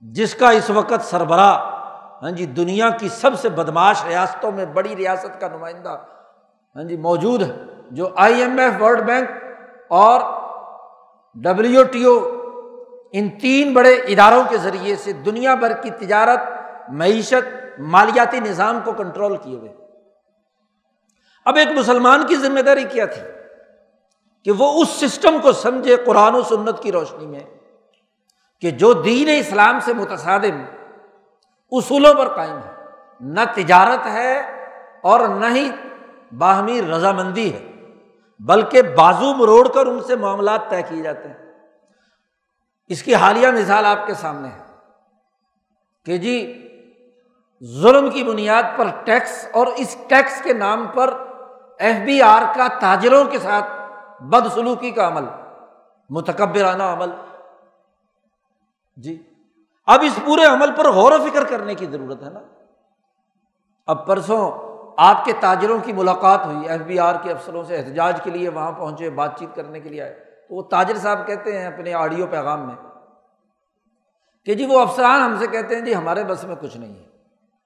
جس 0.00 0.34
کا 0.34 0.50
اس 0.50 0.70
وقت 0.70 1.04
سربراہ 1.04 1.56
ہاں 2.22 2.30
جی 2.30 2.46
دنیا 2.46 2.88
کی 2.90 3.08
سب 3.08 3.38
سے 3.40 3.48
بدماش 3.48 4.04
ریاستوں 4.04 4.50
میں 4.52 4.64
بڑی 4.64 4.96
ریاست 4.96 5.40
کا 5.40 5.48
نمائندہ 5.48 5.96
ہاں 6.76 6.82
جی 6.82 6.96
موجود 6.96 7.42
ہے، 7.42 7.52
جو 7.90 8.08
I 8.16 8.42
M 8.42 8.58
F, 8.58 8.82
World 8.82 9.02
Bank 9.06 9.30
اور 9.88 10.20
ڈبلیو 11.36 11.82
ٹی 11.82 12.04
او، 12.04 12.14
ان 13.12 13.28
تین 13.40 13.72
بڑے 13.74 13.94
اداروں 13.94 14.42
کے 14.48 14.56
ذریعے 14.56 14.96
سے 14.96 15.12
دنیا 15.26 15.54
بھر 15.54 15.72
کی 15.72 15.90
تجارت، 15.90 16.40
معیشت، 16.92 17.78
مالیاتی 17.78 18.40
نظام 18.40 18.80
کو 18.84 18.92
کنٹرول 18.92 19.36
کیے 19.36 19.56
ہوئے۔ 19.56 19.72
اب 21.46 21.56
ایک 21.56 21.68
مسلمان 21.68 22.26
کی 22.26 22.36
ذمہ 22.36 22.60
داری 22.60 22.84
کیا 22.84 23.06
تھی 23.06 23.22
کہ 24.44 24.52
وہ 24.52 24.82
اس 24.82 24.88
سسٹم 24.88 25.38
کو 25.42 25.52
سمجھے 25.52 25.96
قرآن 25.96 26.34
و 26.34 26.42
سنت 26.42 26.82
کی 26.82 26.92
روشنی 26.92 27.26
میں 27.26 27.40
کہ 28.62 28.70
جو 28.70 28.92
دین 28.92 29.28
اسلام 29.38 29.78
سے 29.80 29.92
متصادم 29.92 30.62
اصولوں 31.72 32.14
پر 32.14 32.28
قائم 32.28 32.56
ہے، 32.58 32.74
نہ 33.20 33.40
تجارت 33.54 34.06
ہے 34.06 34.38
اور 35.00 35.28
نہ 35.28 35.46
ہی 35.54 35.70
باہمی 36.38 36.80
رضامندی 36.82 37.52
ہے، 37.54 37.66
بلکہ 38.40 38.82
بازو 38.82 39.34
مروڑ 39.34 39.68
کر 39.68 39.86
ان 39.86 40.00
سے 40.02 40.16
معاملات 40.16 40.70
طے 40.70 40.82
کیے 40.82 41.02
جاتے 41.02 41.28
ہیں۔ 41.28 41.52
اس 42.88 43.02
کی 43.02 43.14
حالیہ 43.14 43.48
مثال 43.48 43.86
آپ 43.86 44.06
کے 44.06 44.14
سامنے 44.14 44.48
ہے 44.48 44.62
کہ 46.06 46.16
جی 46.18 46.36
ظلم 47.64 48.10
کی 48.10 48.22
بنیاد 48.24 48.62
پر 48.76 48.88
ٹیکس 49.04 49.46
اور 49.52 49.66
اس 49.76 49.96
ٹیکس 50.08 50.40
کے 50.42 50.52
نام 50.52 50.86
پر 50.86 51.14
ایف 51.80 51.96
بی 51.96 52.22
آر 52.22 52.42
کا 52.54 52.66
تاجروں 52.80 53.24
کے 53.24 53.38
ساتھ 53.38 53.64
بدسلوکی 54.22 54.90
کا 54.90 55.08
عمل، 55.08 55.24
متکبرانہ 56.10 56.82
عمل۔ 56.82 57.10
جی 58.96 59.22
اب 59.86 60.00
اس 60.02 60.18
پورے 60.24 60.44
عمل 60.44 60.74
پر 60.76 60.90
غور 60.90 61.12
و 61.12 61.16
فکر 61.30 61.44
کرنے 61.44 61.74
کی 61.74 61.86
ضرورت 61.86 62.22
ہے 62.22 62.30
نا۔ 62.30 62.40
اب 63.86 64.06
پرسوں 64.06 64.50
آپ 64.96 65.24
کے 65.24 65.32
تاجروں 65.40 65.78
کی 65.78 65.92
ملاقات 65.92 66.46
ہوئی 66.46 66.68
ایف 66.68 66.80
بی 66.80 66.98
آر 66.98 67.14
کے 67.22 67.32
افسروں 67.32 67.64
سے 67.64 67.76
احتجاج 67.76 68.20
کے 68.22 68.30
لیے 68.30 68.48
وہاں 68.48 68.72
پہنچے، 68.72 69.10
بات 69.10 69.38
چیت 69.38 69.56
کرنے 69.56 69.80
کے 69.80 69.88
لیے 69.88 70.02
آئے۔ 70.02 70.24
تو 70.48 70.54
وہ 70.54 70.62
تاجر 70.62 70.96
صاحب 70.96 71.26
کہتے 71.26 71.58
ہیں 71.58 71.66
اپنے 71.66 71.94
آڈیو 71.94 72.26
پیغام 72.26 72.66
میں 72.66 72.74
کہ 74.44 74.54
جی 74.54 74.66
وہ 74.66 74.80
افسران 74.80 75.22
ہم 75.22 75.36
سے 75.38 75.46
کہتے 75.46 75.74
ہیں 75.74 75.82
جی 75.82 75.94
ہمارے 75.94 76.24
بس 76.24 76.44
میں 76.44 76.56
کچھ 76.60 76.76
نہیں 76.76 76.94
ہے۔ 76.94 77.08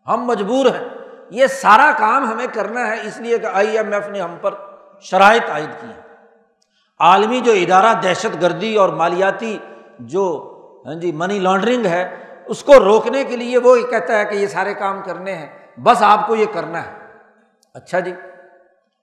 ہم 0.08 0.24
مجبور 0.24 0.66
ہیں۔ 0.66 1.03
یہ 1.30 1.46
سارا 1.46 1.90
کام 1.98 2.32
ہمیں 2.32 2.46
کرنا 2.54 2.88
ہے، 2.88 3.06
اس 3.06 3.20
لیے 3.20 3.38
کہ 3.38 3.46
آئی 3.46 3.78
ایم 3.78 3.92
ایف 3.92 4.08
نے 4.08 4.20
ہم 4.20 4.36
پر 4.40 4.54
شرائط 5.00 5.50
عائد 5.50 5.80
کی 5.80 5.86
ہیں۔ 5.86 6.16
عالمی 7.00 7.40
جو 7.40 7.52
ادارہ 7.52 7.94
دہشت 8.02 8.42
گردی 8.42 8.76
اور 8.76 8.88
مالیاتی 8.88 9.58
جو 9.98 10.50
ہاں 10.86 10.94
جی 10.94 11.12
منی 11.12 11.38
لانڈرنگ 11.38 11.86
ہے، 11.86 12.24
اس 12.46 12.64
کو 12.64 12.74
روکنے 12.84 13.24
کے 13.24 13.36
لیے 13.36 13.58
وہ 13.58 13.76
کہتا 13.90 14.18
ہے 14.18 14.24
کہ 14.24 14.34
یہ 14.34 14.46
سارے 14.46 14.74
کام 14.74 15.02
کرنے 15.02 15.34
ہیں۔ 15.34 15.46
بس 15.82 16.02
آپ 16.02 16.26
کو 16.26 16.36
یہ 16.36 16.46
کرنا 16.52 16.86
ہے۔ 16.86 16.92
اچھا 17.74 18.00
جی 18.00 18.14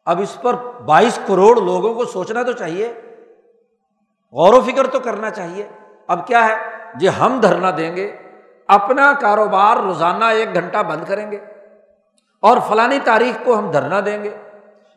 اب 0.05 0.21
اس 0.21 0.37
پر 0.41 0.53
بائیس 0.85 1.19
کروڑ 1.27 1.61
لوگوں 1.61 1.93
کو 1.93 2.05
سوچنا 2.05 2.43
تو 2.43 2.51
چاہیے۔ 2.51 2.93
غور 4.31 4.53
و 4.53 4.61
فکر 4.61 4.87
تو 4.87 4.99
کرنا 4.99 5.29
چاہیے۔ 5.29 5.67
اب 6.07 6.27
کیا 6.27 6.45
ہے؟ 6.45 6.55
جی 6.95 7.07
ہم 7.07 7.39
دھرنا 7.39 7.71
دیں 7.77 7.95
گے۔ 7.95 8.17
اپنا 8.67 9.13
کاروبار 9.13 9.77
روزانہ 9.77 10.25
ایک 10.25 10.53
گھنٹہ 10.53 10.77
بند 10.77 11.05
کریں 11.05 11.31
گے۔ 11.31 11.39
اور 12.41 12.57
فلانی 12.67 12.99
تاریخ 12.99 13.45
کو 13.45 13.59
ہم 13.59 13.71
دھرنا 13.71 13.99
دیں 14.05 14.23
گے، 14.23 14.37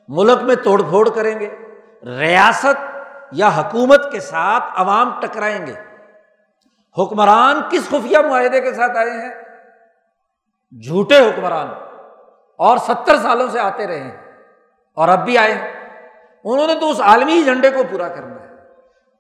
ملک 0.09 0.43
میں 0.43 0.57
توڑ 0.57 0.83
پھوڑ 0.83 1.09
کریں 1.09 1.41
گے، 1.41 1.55
ریاست 2.19 2.97
یا 3.33 3.49
حکومت 3.49 4.13
کے 4.13 4.21
ساتھ 4.21 4.65
عوام 4.77 5.21
ٹکرائیں 5.21 5.67
گے۔ 5.67 5.75
حکمران 6.99 7.61
کس 7.71 7.89
خفیہ 7.89 8.19
معاہدے 8.19 8.61
کے 8.61 8.73
ساتھ 8.73 8.97
آئے 8.97 9.11
ہیں؟ 9.11 9.35
جھوٹے 10.83 11.19
حکمران 11.19 11.69
اور 12.59 12.79
ستر 12.79 13.17
سالوں 13.17 13.49
سے 13.49 13.61
آتے 13.61 13.87
رہے 13.87 14.01
ہیں 14.01 14.33
اور 14.95 15.09
اب 15.09 15.25
بھی 15.25 15.39
آئے 15.39 15.53
ہیں۔ 15.53 15.73
انہوں 16.45 16.67
نے 16.67 16.75
تو 16.75 16.91
اس 16.91 17.01
عالمی 17.01 17.43
جھنڈے 17.43 17.71
کو 17.71 17.83
پورا 17.91 18.09
کرنا 18.09 18.43
ہے۔ 18.43 18.55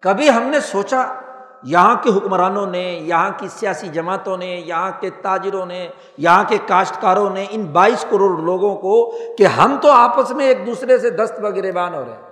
کبھی 0.00 0.30
ہم 0.30 0.42
نے 0.42 0.60
سوچا 0.60 1.20
یہاں 1.64 1.96
کے 2.02 2.10
حکمرانوں 2.10 2.66
نے، 2.66 3.00
یہاں 3.02 3.30
کی 3.36 3.48
سیاسی 3.48 3.88
جماعتوں 3.88 4.36
نے، 4.36 4.46
یہاں 4.46 4.90
کے 5.00 5.10
تاجروں 5.10 5.66
نے، 5.66 5.88
یہاں 6.18 6.44
کے 6.48 6.58
کاشتکاروں 6.66 7.30
نے 7.30 7.46
ان 7.50 7.64
بائیس 7.64 8.06
کروڑ 8.10 8.40
لوگوں 8.40 8.76
کو 8.76 9.18
کہ 9.38 9.46
ہم 9.46 9.76
تو 9.82 9.90
آپس 9.90 10.30
میں 10.30 10.46
ایک 10.46 10.66
دوسرے 10.66 10.98
سے 10.98 11.10
دست 11.10 11.34
وغیرہ 11.42 11.78
ہو 11.78 12.04
رہے 12.04 12.12
ہیں۔ 12.12 12.22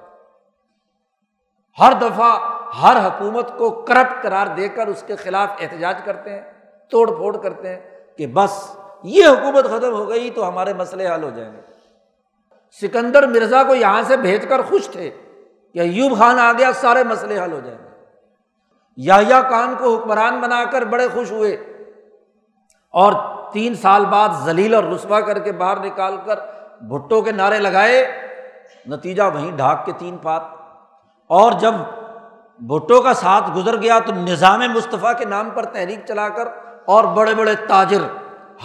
ہر 1.79 1.93
دفعہ 1.93 2.39
ہر 2.83 3.07
حکومت 3.07 3.59
کو 3.59 3.71
کرپٹ 3.71 4.23
قرار 4.23 4.47
دے 4.47 4.69
کر 4.69 4.87
اس 4.87 5.05
کے 5.07 5.17
خلاف 5.17 5.49
احتجاج 5.61 6.03
کرتے 6.05 6.31
ہیں، 6.31 6.43
توڑ 6.91 7.17
پھوڑ 7.17 7.37
کرتے 7.37 7.69
ہیں 7.69 7.81
کہ 8.19 8.27
بس 8.27 8.77
یہ 9.03 9.27
حکومت 9.27 9.65
ختم 9.65 9.93
ہو 9.93 10.09
گئی 10.09 10.31
تو 10.31 10.49
ہمارے 10.49 10.75
مسئلے 10.75 11.07
حل 11.07 11.23
ہو 11.23 11.31
جائیں 11.31 11.53
گے۔ 11.53 11.61
سکندر 12.81 13.27
مرزا 13.27 13.63
کو 13.63 13.75
یہاں 13.75 14.03
سے 14.03 14.17
بھیج 14.17 14.47
کر 14.49 14.63
خوش 14.63 14.89
تھے 14.89 15.11
کہ 15.75 15.79
ایوب 15.79 16.19
خان 16.19 16.39
آ 16.39 16.53
گیا، 16.53 16.73
سارے 16.73 17.05
مسئلے 17.05 17.41
حل 17.41 17.53
ہو 17.53 17.61
جائیں۔ 17.65 17.79
گے 17.79 17.82
یا 18.97 19.43
کان 19.51 19.75
کو 19.79 19.97
حکمران 19.97 20.41
بنا 20.41 20.65
کر 20.65 20.85
بڑے 20.85 21.09
خوش 21.09 21.31
ہوئے 21.31 21.53
اور 22.91 23.13
تین 23.53 23.75
سال 23.75 24.05
بعد 24.05 24.29
ذلیل 24.45 24.75
اور 24.75 24.85
رسوا 24.85 25.21
کر 25.21 25.39
کے 25.39 25.53
باہر 25.53 25.85
نکال 25.85 26.17
کر 26.25 26.39
بھٹو 26.81 27.23
کے 27.23 27.33
نعرے 27.33 27.59
لگائے۔ 27.59 28.23
نتیجہ 28.87 29.23
وہیں 29.23 29.57
ڈھاک 29.57 29.87
کے 29.87 29.93
تین 29.99 30.17
پات۔ 30.17 30.43
اور 31.27 31.53
جب 31.53 31.75
بھٹو 32.59 33.03
کا 33.03 33.15
ساتھ 33.15 33.51
گزر 33.57 33.83
گیا 33.83 33.99
تو 33.99 34.13
نظام 34.13 34.61
مصطفیٰ 34.61 35.19
کے 35.19 35.25
نام 35.25 35.51
پر 35.51 35.65
تحریک 35.65 36.01
چلا 36.09 36.29
کر 36.29 36.49
اور 36.85 37.05
بڑے 37.05 37.35
بڑے 37.35 37.55
تاجر 37.55 38.01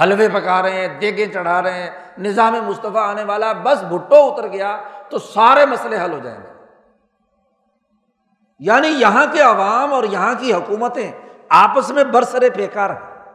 حلوے 0.01 0.29
پکا 0.29 0.61
رہے 0.61 0.71
ہیں، 0.71 0.99
دیگے 0.99 1.25
چڑھا 1.25 1.61
رہے 1.61 1.83
ہیں۔ 1.83 1.91
نظام 2.17 2.53
مصطفیٰ 2.53 3.09
آنے 3.09 3.23
والا 3.23 3.53
بس 3.53 3.83
بھٹو 3.83 4.15
اتر 4.15 4.47
گیا 4.47 4.77
تو 5.09 5.17
سارے 5.17 5.65
مسئلے 5.65 5.97
حل 6.03 6.13
ہو 6.13 6.19
جائیں 6.19 6.39
گے۔ 6.43 6.56
یعنی 8.59 8.87
یہاں 8.87 9.25
کے 9.31 9.41
عوام 9.41 9.93
اور 9.93 10.03
یہاں 10.03 10.33
کی 10.39 10.53
حکومتیں 10.53 11.11
آپس 11.49 11.89
میں 11.89 12.03
برسرے 12.03 12.49
پیکار 12.49 12.89
ہیں۔ 12.89 13.31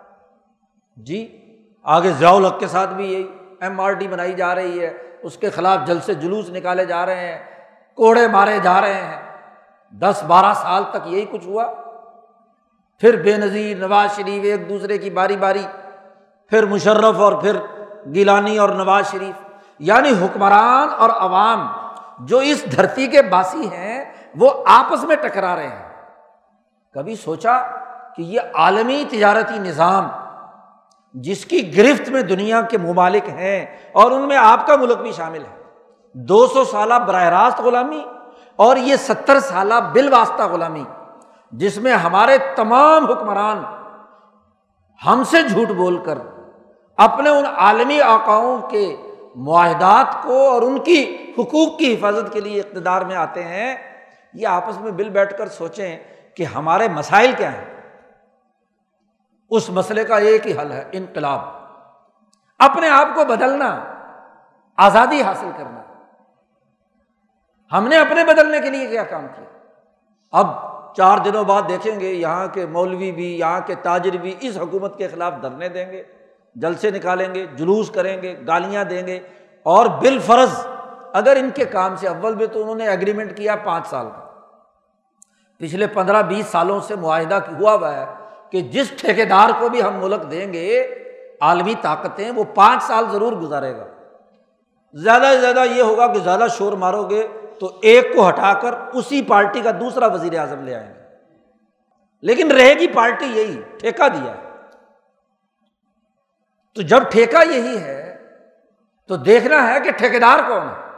جی 0.96 1.38
آگے 1.82 2.10
ضیاء 2.10 2.30
الحق 2.30 2.60
کے 2.60 2.66
ساتھ 2.66 2.90
بھی 2.90 3.12
یہی 3.12 3.28
ایم 3.60 3.80
آر 3.80 3.92
ڈی 3.92 4.08
بنائی 4.08 4.32
جا 4.32 4.54
رہی 4.54 4.80
ہے، 4.80 4.98
اس 5.22 5.36
کے 5.36 5.50
خلاف 5.50 5.86
جل 5.86 6.00
سے 6.00 6.14
جلوس 6.14 6.50
نکالے 6.50 6.86
جا 6.86 7.06
رہے 7.06 7.32
ہیں، 7.32 7.38
کوڑے 7.96 8.28
مارے 8.28 8.58
جا 8.62 8.80
رہے 8.80 8.94
ہیں۔ 8.94 9.38
دس 9.90 10.24
بارہ 10.26 10.54
سال 10.54 10.84
تک 10.90 11.06
یہی 11.06 11.24
کچھ 11.30 11.46
ہوا۔ 11.46 11.72
پھر 13.00 13.22
بے 13.22 13.36
نظیر 13.36 13.76
نواز 13.76 14.16
شریف 14.16 14.44
ایک 14.44 14.68
دوسرے 14.68 14.98
کی 14.98 15.10
باری 15.10 15.36
باری، 15.36 15.62
پھر 16.50 16.66
مشرف 16.66 17.20
اور 17.20 17.32
پھر 17.32 17.56
گیلانی 18.14 18.58
اور 18.58 18.68
نواز 18.68 19.10
شریف۔ 19.10 19.48
یعنی 19.78 20.10
حکمران 20.10 20.88
اور 20.98 21.10
عوام 21.10 21.66
جو 22.18 22.38
اس 22.38 22.76
دھرتی 22.76 23.06
کے 23.06 23.22
باسی 23.22 23.70
ہیں 23.70 23.91
وہ 24.36 24.50
آپس 24.66 25.04
میں 25.04 25.16
ٹکرا 25.16 25.56
رہے 25.56 25.68
ہیں۔ 25.68 25.92
کبھی 26.94 27.16
سوچا 27.16 27.62
کہ 28.16 28.22
یہ 28.22 28.40
عالمی 28.54 29.04
تجارتی 29.10 29.58
نظام 29.58 30.08
جس 31.14 31.44
کی 31.44 31.76
گرفت 31.76 32.08
میں 32.08 32.22
دنیا 32.22 32.60
کے 32.60 32.78
ممالک 32.78 33.28
ہیں 33.28 33.66
اور 33.92 34.10
ان 34.10 34.28
میں 34.28 34.36
آپ 34.36 34.66
کا 34.66 34.76
ملک 34.76 34.98
بھی 34.98 35.12
شامل 35.12 35.42
ہے۔ 35.42 35.62
دو 36.14 36.46
سو 36.46 36.64
سالہ 36.64 36.94
براہ 36.94 37.24
راست 37.24 37.60
غلامی 37.60 38.04
اور 38.56 38.76
یہ 38.76 38.96
ستر 38.96 39.40
سالہ 39.40 39.74
بال 39.74 40.12
واسطہ 40.12 40.42
غلامی 40.42 40.84
جس 41.52 41.76
میں 41.78 41.92
ہمارے 41.92 42.38
تمام 42.56 43.04
حکمران 43.04 43.62
ہم 45.06 45.22
سے 45.24 45.42
جھوٹ 45.42 45.68
بول 45.68 46.04
کر 46.04 46.18
اپنے 46.96 47.28
ان 47.28 47.44
عالمی 47.56 48.00
آکاؤں 48.00 48.58
کے 48.58 48.96
معاہدات 49.36 50.22
کو 50.22 50.50
اور 50.50 50.62
ان 50.62 50.78
کی 50.78 51.16
حقوق 51.38 51.78
کی 51.78 51.94
حفاظت 51.94 52.32
کے 52.32 52.40
لیے 52.40 52.60
اقتدار 52.60 53.02
میں 53.02 53.16
آتے 53.16 53.42
ہیں۔ 53.42 53.91
یہ 54.34 54.48
آپس 54.48 54.80
میں 54.80 54.92
بل 54.92 55.08
بیٹھ 55.08 55.38
کر 55.38 55.48
سوچیں 55.48 55.98
کہ 56.34 56.42
ہمارے 56.42 56.88
مسائل 56.88 57.32
کیا 57.36 57.52
ہیں۔ 57.52 57.64
اس 59.50 59.70
مسئلے 59.70 60.04
کا 60.04 60.16
ایک 60.16 60.46
ہی 60.46 60.58
حل 60.58 60.72
ہے، 60.72 60.88
انقلاب۔ 60.92 61.40
اپنے 62.58 62.88
آپ 62.88 63.08
کو 63.14 63.24
بدلنا، 63.24 63.84
آزادی 64.76 65.22
حاصل 65.22 65.50
کرنا۔ 65.56 65.82
ہم 67.72 67.88
نے 67.88 67.98
اپنے 67.98 68.24
بدلنے 68.24 68.60
کے 68.60 68.70
لیے 68.70 68.86
کیا 68.86 69.04
کام 69.04 69.26
کیا؟ 69.36 69.44
اب 70.32 70.46
چار 70.96 71.18
دنوں 71.18 71.44
بعد 71.44 71.62
دیکھیں 71.68 72.00
گے، 72.00 72.08
یہاں 72.08 72.46
کے 72.46 72.66
مولوی 72.66 73.12
بھی، 73.12 73.38
یہاں 73.38 73.60
کے 73.66 73.74
تاجر 73.74 74.16
بھی 74.16 74.34
اس 74.40 74.56
حکومت 74.56 74.98
کے 74.98 75.08
خلاف 75.08 75.32
دھرنے 75.42 75.68
دیں 75.68 75.92
گے۔ 75.92 76.02
جلسے 76.54 76.90
نکالیں 76.90 77.34
گے، 77.34 77.46
جلوس 77.46 77.90
کریں 77.90 78.22
گے، 78.22 78.36
گالیاں 78.46 78.84
دیں 78.84 79.06
گے۔ 79.06 79.20
اور 79.62 79.86
بال 79.86 80.18
فرض 80.18 80.66
اگر 81.12 81.36
ان 81.36 81.50
کے 81.50 81.64
کام 81.64 81.96
سے 81.96 82.08
اول 82.08 82.34
بھی 82.34 82.46
تو 82.46 82.62
انہوں 82.62 82.74
نے 82.74 82.88
اگریمنٹ 82.88 83.36
کیا 83.36 83.56
پانچ 83.56 83.86
سال 83.86 84.06
کا۔ 84.10 84.21
پچھلے 85.62 85.86
پندرہ 85.86 86.22
بیس 86.22 86.46
سالوں 86.46 86.80
سے 86.80 86.94
معاہدہ 86.94 87.34
ہوا 87.34 87.74
ہوا 87.74 87.96
ہے 87.96 88.04
کہ 88.50 88.60
جس 88.60 88.90
ٹھیکیدار 88.90 89.48
کو 89.58 89.68
بھی 89.68 89.82
ہم 89.82 90.00
ملک 90.00 90.30
دیں 90.30 90.52
گے، 90.52 90.94
عالمی 91.40 91.74
طاقتیں 91.82 92.30
وہ 92.30 92.44
پانچ 92.54 92.82
سال 92.82 93.04
ضرور 93.10 93.32
گزارے 93.32 93.76
گا۔ 93.76 93.86
زیادہ 94.94 95.30
سے 95.34 95.40
زیادہ 95.40 95.64
یہ 95.70 95.82
ہوگا 95.82 96.06
کہ 96.06 96.18
زیادہ 96.18 96.46
شور 96.58 96.72
مارو 96.72 97.04
گے 97.04 97.28
تو 97.60 97.78
ایک 97.82 98.14
کو 98.14 98.28
ہٹا 98.28 98.54
کر 98.54 98.74
اسی 98.92 99.22
پارٹی 99.22 99.60
کا 99.60 99.70
دوسرا 99.70 100.06
وزیر 100.06 100.38
اعظم 100.38 100.64
لے 100.64 100.74
آئیں 100.74 100.94
گے۔ 100.94 101.00
لیکن 102.22 102.50
رہے 102.50 102.74
گی 102.74 102.86
پارٹی 102.86 103.26
یہی، 103.26 103.62
ٹھیکہ 103.78 104.08
دیا 104.08 104.34
ہے۔ 104.34 104.50
تو 106.74 106.82
جب 106.82 107.02
ٹھیکہ 107.10 107.48
یہی 107.48 107.78
ہے، 107.78 108.18
تو 109.08 109.16
دیکھنا 109.16 109.74
ہے 109.74 109.80
کہ 109.80 109.90
ٹھیکیدار 109.90 110.38
کون 110.48 110.62
ہے۔ 110.62 110.91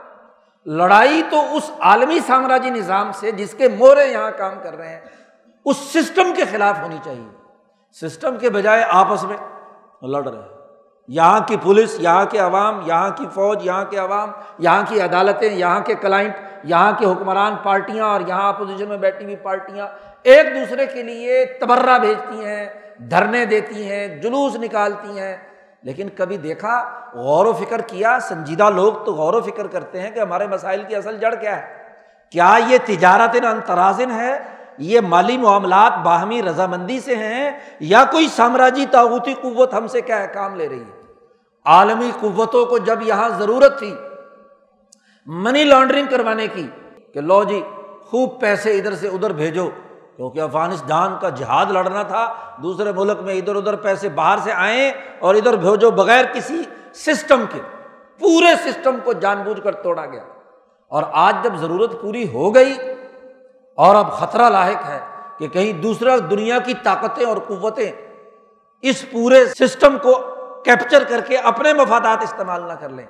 لڑائی 0.66 1.22
تو 1.30 1.56
اس 1.56 1.70
عالمی 1.80 2.18
سامراجی 2.26 2.70
نظام 2.70 3.10
سے 3.12 3.30
جس 3.30 3.54
کے 3.54 3.68
مورے 3.68 4.06
یہاں 4.06 4.30
کام 4.36 4.52
کر 4.62 4.76
رہے 4.76 4.88
ہیں، 4.88 5.00
اس 5.64 5.76
سسٹم 5.76 6.32
کے 6.36 6.42
خلاف 6.50 6.80
ہونی 6.82 6.96
چاہیے۔ 7.04 7.28
سسٹم 8.00 8.36
کے 8.36 8.50
بجائے 8.50 8.84
آپس 8.88 9.24
میں 9.24 9.36
لڑ 10.02 10.28
رہے 10.28 10.38
ہیں۔ 10.38 10.48
یہاں 11.08 11.40
کی 11.40 11.56
پولیس، 11.62 11.96
یہاں 12.00 12.24
کے 12.24 12.38
عوام، 12.38 12.80
یہاں 12.84 13.10
کی 13.10 13.26
فوج، 13.34 13.66
یہاں 13.66 13.84
کے 13.84 13.98
عوام، 13.98 14.30
یہاں 14.58 14.82
کی 14.88 15.00
عدالتیں، 15.00 15.52
یہاں 15.52 15.80
کے 15.80 15.94
کلائنٹ، 15.94 16.34
یہاں 16.64 16.92
کے 16.98 17.06
حکمران 17.06 17.56
پارٹیاں 17.62 18.06
اور 18.06 18.20
یہاں 18.26 18.48
اپوزیشن 18.48 18.88
میں 18.88 18.96
بیٹھی 18.96 19.24
ہوئی 19.24 19.36
پارٹیاں 19.36 19.88
ایک 20.22 20.46
دوسرے 20.46 20.86
کے 20.86 21.02
لیے 21.02 21.44
تبرہ 21.44 21.98
بھیجتی 21.98 22.44
ہیں، 22.44 22.66
دھرنے 22.98 23.44
دیتی 23.44 23.90
ہیں، 23.90 24.06
جلوس 24.06 24.56
نکالتی 24.56 25.18
ہیں۔ 25.18 25.36
لیکن 25.84 26.08
کبھی 26.16 26.36
دیکھا 26.36 27.00
غور 27.14 27.46
و 27.46 27.52
فکر 27.52 27.80
کیا، 27.80 28.18
سنجیدہ 28.20 28.70
لوگ 28.70 28.92
تو 29.04 29.14
غور 29.14 29.34
و 29.34 29.40
فکر 29.40 29.66
کرتے 29.66 30.00
ہیں 30.00 30.10
کہ 30.10 30.20
ہمارے 30.20 30.46
مسائل 30.46 30.82
کی 30.88 30.96
اصل 30.96 31.18
جڑ 31.18 31.34
کیا 31.34 31.56
ہے۔ 31.56 31.84
کیا 32.30 32.58
یہ 32.68 32.78
تجارت 32.84 33.44
انترازن 33.44 34.10
ہے؟ 34.10 34.38
یہ 34.78 35.00
مالی 35.00 35.38
معاملات 35.38 35.98
باہمی 35.98 36.42
رضامندی 36.42 37.00
سے 37.00 37.16
ہیں 37.16 37.52
یا 37.80 38.04
کوئی 38.10 38.28
سامراجی 38.28 38.86
تعوتی 38.90 39.34
قوت 39.34 39.74
ہم 39.74 39.86
سے 39.86 40.00
کیا 40.00 40.22
ہے 40.22 40.26
کام 40.34 40.54
لے 40.54 40.68
رہی 40.68 40.80
ہے؟ 40.80 41.02
عالمی 41.64 42.10
قوتوں 42.20 42.66
کو 42.66 42.78
جب 42.78 43.02
یہاں 43.02 43.28
ضرورت 43.28 43.78
تھی 43.78 43.94
منی 45.26 45.64
لانڈرنگ 45.64 46.06
کروانے 46.10 46.46
کی 46.46 46.68
کہ 47.14 47.20
لو 47.20 47.44
جی 47.44 47.62
خوب 48.06 48.40
پیسے 48.40 48.78
ادھر 48.78 48.94
سے 48.94 49.08
ادھر 49.08 49.32
بھیجو۔ 49.32 49.70
کیونکہ 50.16 50.40
افغانستان 50.40 51.16
کا 51.20 51.28
جہاد 51.28 51.66
لڑنا 51.66 52.02
تھا، 52.02 52.32
دوسرے 52.62 52.92
ملک 52.92 53.20
میں 53.20 53.34
ادھر 53.34 53.56
ادھر 53.56 53.76
پیسے 53.76 54.08
باہر 54.08 54.38
سے 54.38 54.52
آئیں 54.52 54.92
اور 55.18 55.34
ادھر 55.34 55.56
بھیجو 55.56 55.90
بغیر 55.90 56.24
کسی 56.32 56.62
سسٹم 56.94 57.44
کے، 57.52 57.60
پورے 58.18 58.70
سسٹم 58.70 58.96
کو 59.04 59.12
جان 59.12 59.42
بوجھ 59.42 59.60
کر 59.60 59.74
توڑا 59.74 60.06
گیا۔ 60.06 60.24
اور 60.88 61.02
آج 61.12 61.36
جب 61.42 61.56
ضرورت 61.56 62.00
پوری 62.00 62.34
ہو 62.34 62.54
گئی 62.54 62.74
اور 63.74 63.96
اب 63.96 64.12
خطرہ 64.12 64.48
لاحق 64.48 64.88
ہے 64.88 65.00
کہ 65.38 65.48
کہیں 65.48 65.72
دوسرا 65.72 66.16
دنیا 66.30 66.58
کی 66.58 66.74
طاقتیں 66.82 67.26
اور 67.26 67.36
قوتیں 67.36 67.92
اس 68.82 69.04
پورے 69.12 69.44
سسٹم 69.44 69.96
کو 70.02 70.12
کیپچر 70.64 71.04
کر 71.04 71.20
کے 71.20 71.36
اپنے 71.36 71.72
مفادات 71.72 72.22
استعمال 72.22 72.62
نہ 72.62 72.72
کر 72.72 72.88
لیں۔ 72.88 73.06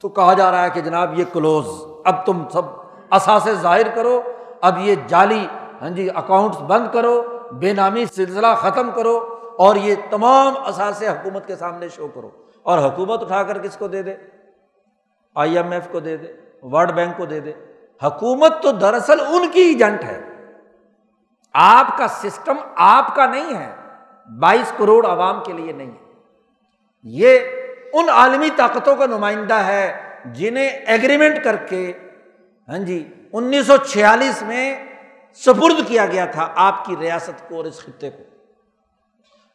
تو 0.00 0.08
کہا 0.08 0.34
جا 0.34 0.50
رہا 0.50 0.62
ہے 0.62 0.70
کہ 0.70 0.80
جناب 0.80 1.18
یہ 1.18 1.24
کلوز، 1.32 1.66
اب 2.04 2.26
تم 2.26 2.44
سب 2.52 2.62
اثاثے 3.10 3.54
ظاہر 3.54 3.88
کرو، 3.94 4.22
اب 4.60 4.78
یہ 4.78 4.94
جعلی 5.06 5.46
ہاں 5.80 5.90
جی 5.90 6.08
اکاؤنٹس 6.14 6.60
بند 6.60 6.86
کرو 6.92 7.38
بے 7.52 7.72
نامی 7.72 8.06
سلسلہ 8.06 8.46
ختم 8.56 8.90
کرو 8.90 9.36
اور 9.58 9.76
یہ 9.76 9.94
تمام 10.10 10.54
اثاثے 10.56 11.08
حکومت 11.08 11.46
کے 11.46 11.56
سامنے 11.56 11.88
شو 11.88 12.08
کرو۔ 12.08 12.30
اور 12.62 12.78
حکومت 12.78 13.22
اٹھا 13.22 13.42
کر 13.42 13.58
کس 13.58 13.76
کو 13.76 13.88
دے 13.88 14.02
دے؟ 14.02 14.14
آئی 15.34 15.56
ایم 15.56 15.72
ایف 15.72 15.88
کو 15.90 16.00
دے 16.00 16.16
دے 16.16 16.26
ورلڈ 16.62 16.92
بینک 16.92 17.16
کو 17.16 17.24
دے 17.24 17.40
دے۔ 17.40 17.52
حکومت 18.02 18.62
تو 18.62 18.72
دراصل 18.72 19.20
ان 19.20 19.48
کی 19.48 19.60
ایجنٹ 19.60 20.04
ہے۔ 20.04 20.20
آپ 21.52 21.98
کا 21.98 22.08
سسٹم 22.08 22.56
آپ 22.76 23.14
کا 23.14 23.26
نہیں 23.26 23.54
ہے۔ 23.54 23.74
بائیس 24.38 24.72
کروڑ 24.76 25.06
عوام 25.06 25.42
کے 25.46 25.52
لیے 25.52 25.72
نہیں 25.72 25.90
ہے۔ 25.90 26.12
یہ 27.02 27.38
ان 27.92 28.08
عالمی 28.08 28.48
طاقتوں 28.56 28.96
کا 28.96 29.06
نمائندہ 29.06 29.54
ہے 29.54 29.96
جنہیں 30.24 30.68
ایگریمنٹ 30.68 31.44
کر 31.44 31.56
کے 31.56 31.92
ہاں 32.68 32.78
جی 32.78 33.08
انیس 33.32 33.66
سو 33.66 33.76
چھیالیس 33.76 34.42
میں 34.42 34.89
سپرد 35.34 35.88
کیا 35.88 36.06
گیا 36.06 36.24
تھا 36.24 36.48
آپ 36.54 36.84
کی 36.84 36.96
ریاست 37.00 37.48
کو 37.48 37.56
اور 37.56 37.64
اس 37.64 37.78
خطے 37.78 38.10
کو۔ 38.10 38.22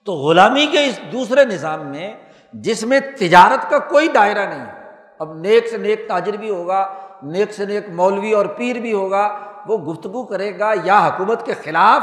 تو 0.05 0.13
غلامی 0.13 0.65
کے 0.65 0.85
اس 0.85 0.99
دوسرے 1.11 1.45
نظام 1.45 1.87
میں 1.87 2.17
جس 2.53 2.83
میں 2.83 2.99
تجارت 2.99 3.69
کا 3.69 3.79
کوئی 3.79 4.07
دائرہ 4.07 4.45
نہیں 4.45 4.65
ہے، 4.65 4.89
اب 5.19 5.37
نیک 5.37 5.67
سے 5.67 5.77
نیک 5.77 6.07
تاجر 6.07 6.33
بھی 6.33 6.49
ہوگا، 6.49 6.93
نیک 7.23 7.53
سے 7.53 7.65
نیک 7.65 7.89
مولوی 7.89 8.33
اور 8.33 8.45
پیر 8.45 8.75
بھی 8.75 8.93
ہوگا، 8.93 9.39
وہ 9.67 9.77
گفتگو 9.77 10.25
کرے 10.25 10.59
گا 10.59 10.71
یا 10.83 11.07
حکومت 11.07 11.45
کے 11.45 11.53
خلاف 11.53 12.01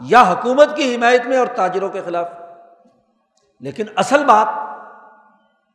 یا 0.00 0.22
حکومت 0.22 0.76
کی 0.76 0.96
حمایت 0.96 1.26
میں 1.26 1.36
اور 1.36 1.46
تاجروں 1.46 1.88
کے 1.88 2.02
خلاف۔ 2.02 2.28
لیکن 3.60 3.84
اصل 3.96 4.24
بات 4.24 4.48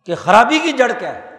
کہ 0.05 0.15
خرابی 0.15 0.59
کی 0.59 0.71
جڑ 0.71 0.91
کیا 0.99 1.15
ہے؟ 1.15 1.29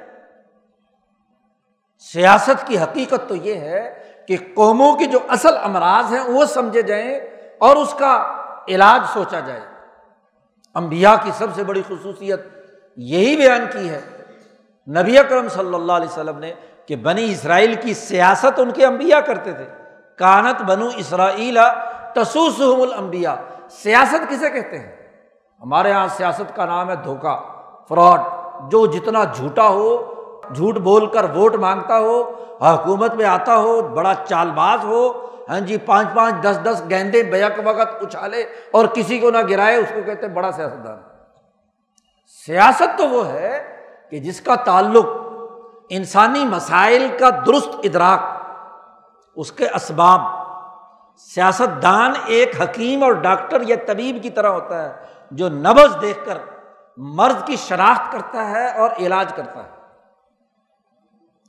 سیاست 1.98 2.66
کی 2.66 2.78
حقیقت 2.78 3.28
تو 3.28 3.34
یہ 3.34 3.54
ہے 3.54 4.13
کہ 4.28 4.36
قوموں 4.54 4.96
کی 4.96 5.06
جو 5.06 5.18
اصل 5.28 5.56
امراض 5.62 6.12
ہیں 6.12 6.20
وہ 6.20 6.44
سمجھے 6.44 6.82
جائیں 6.82 7.20
اور 7.58 7.76
اس 7.76 7.94
کا 7.94 8.36
علاج 8.68 9.14
سوچا 9.14 9.40
جائے۔ 9.40 9.60
امبیا 10.74 11.16
کی 11.22 11.30
سب 11.38 11.46
سے 11.54 11.64
بڑی 11.64 11.82
خصوصیت 11.88 12.40
یہی 12.96 13.36
بیان 13.36 13.64
کی 13.72 13.90
ہے۔ 13.90 14.00
نبی 14.88 15.18
اکرم 15.18 15.48
صلی 15.48 15.74
اللہ 15.74 15.92
علیہ 15.92 16.08
وسلم 16.08 16.38
نے 16.38 16.52
کہ 16.86 16.96
بنی 16.96 17.32
اسرائیل 17.32 17.74
کی 17.74 17.94
سیاست 17.94 18.60
ان 18.60 18.70
کے 18.70 18.86
امبیا 18.86 19.20
کرتے 19.20 19.52
تھے۔ 19.52 19.66
کانت 20.18 20.62
بنو 20.62 20.88
اسرائیل 20.96 21.58
تسوسحم 22.14 22.82
الانبیاء۔ 22.82 23.34
سیاست 23.70 24.30
کسے 24.30 24.50
کہتے 24.50 24.78
ہیں؟ 24.78 24.96
ہمارے 25.60 25.90
یہاں 25.90 26.08
سیاست 26.08 26.56
کا 26.56 26.64
نام 26.64 26.90
ہے 26.90 26.96
دھوکا 26.96 27.40
فراڈ، 27.88 28.20
جو 28.70 28.86
جتنا 28.86 29.24
جھوٹا 29.24 29.68
ہو 29.68 30.13
جھوٹ 30.52 30.78
بول 30.78 31.06
کر 31.06 31.24
ووٹ 31.34 31.54
مانگتا 31.54 31.98
ہو، 31.98 32.22
حکومت 32.62 33.14
میں 33.14 33.24
آتا 33.24 33.56
ہو، 33.56 33.80
بڑا 33.82 34.14
چال 34.14 34.50
باز 34.50 34.84
ہو 34.84 35.26
ہاں 35.48 35.60
جی 35.60 35.76
پانچ 35.76 36.08
پانچ، 36.14 36.34
دس 36.42 36.58
دس 36.64 36.82
گیندے 36.90 37.22
بیک 37.22 37.60
وقت 37.64 38.02
اچھالے 38.02 38.42
اور 38.70 38.86
کسی 38.86 39.18
کو 39.18 39.30
نہ 39.30 39.38
گرائے، 39.50 39.76
اس 39.76 39.88
کو 39.94 40.00
کہتے 40.06 40.28
بڑا 40.28 40.52
سیاستدان۔ 40.52 40.98
سیاست 42.46 42.98
تو 42.98 43.08
وہ 43.08 43.26
ہے 43.28 43.78
کہ 44.10 44.18
جس 44.18 44.40
کا 44.40 44.54
تعلق 44.54 45.06
انسانی 45.88 46.44
مسائل 46.44 47.08
کا 47.18 47.30
درست 47.46 47.68
ادراک، 47.82 48.20
اس 49.36 49.52
کے 49.52 49.68
اسباب۔ 49.68 50.20
سیاست 51.18 51.82
دان 51.82 52.12
ایک 52.26 52.62
حکیم 52.62 53.02
اور 53.02 53.12
ڈاکٹر 53.12 53.62
یا 53.66 53.76
طبیب 53.86 54.22
کی 54.22 54.30
طرح 54.30 54.48
ہوتا 54.48 54.84
ہے، 54.84 54.92
جو 55.30 55.48
نبز 55.48 56.00
دیکھ 56.00 56.18
کر 56.24 56.38
مرض 56.96 57.44
کی 57.44 57.56
شناخت 57.56 58.12
کرتا 58.12 58.50
ہے 58.50 58.78
اور 58.78 58.90
علاج 58.98 59.32
کرتا 59.32 59.64
ہے۔ 59.64 59.83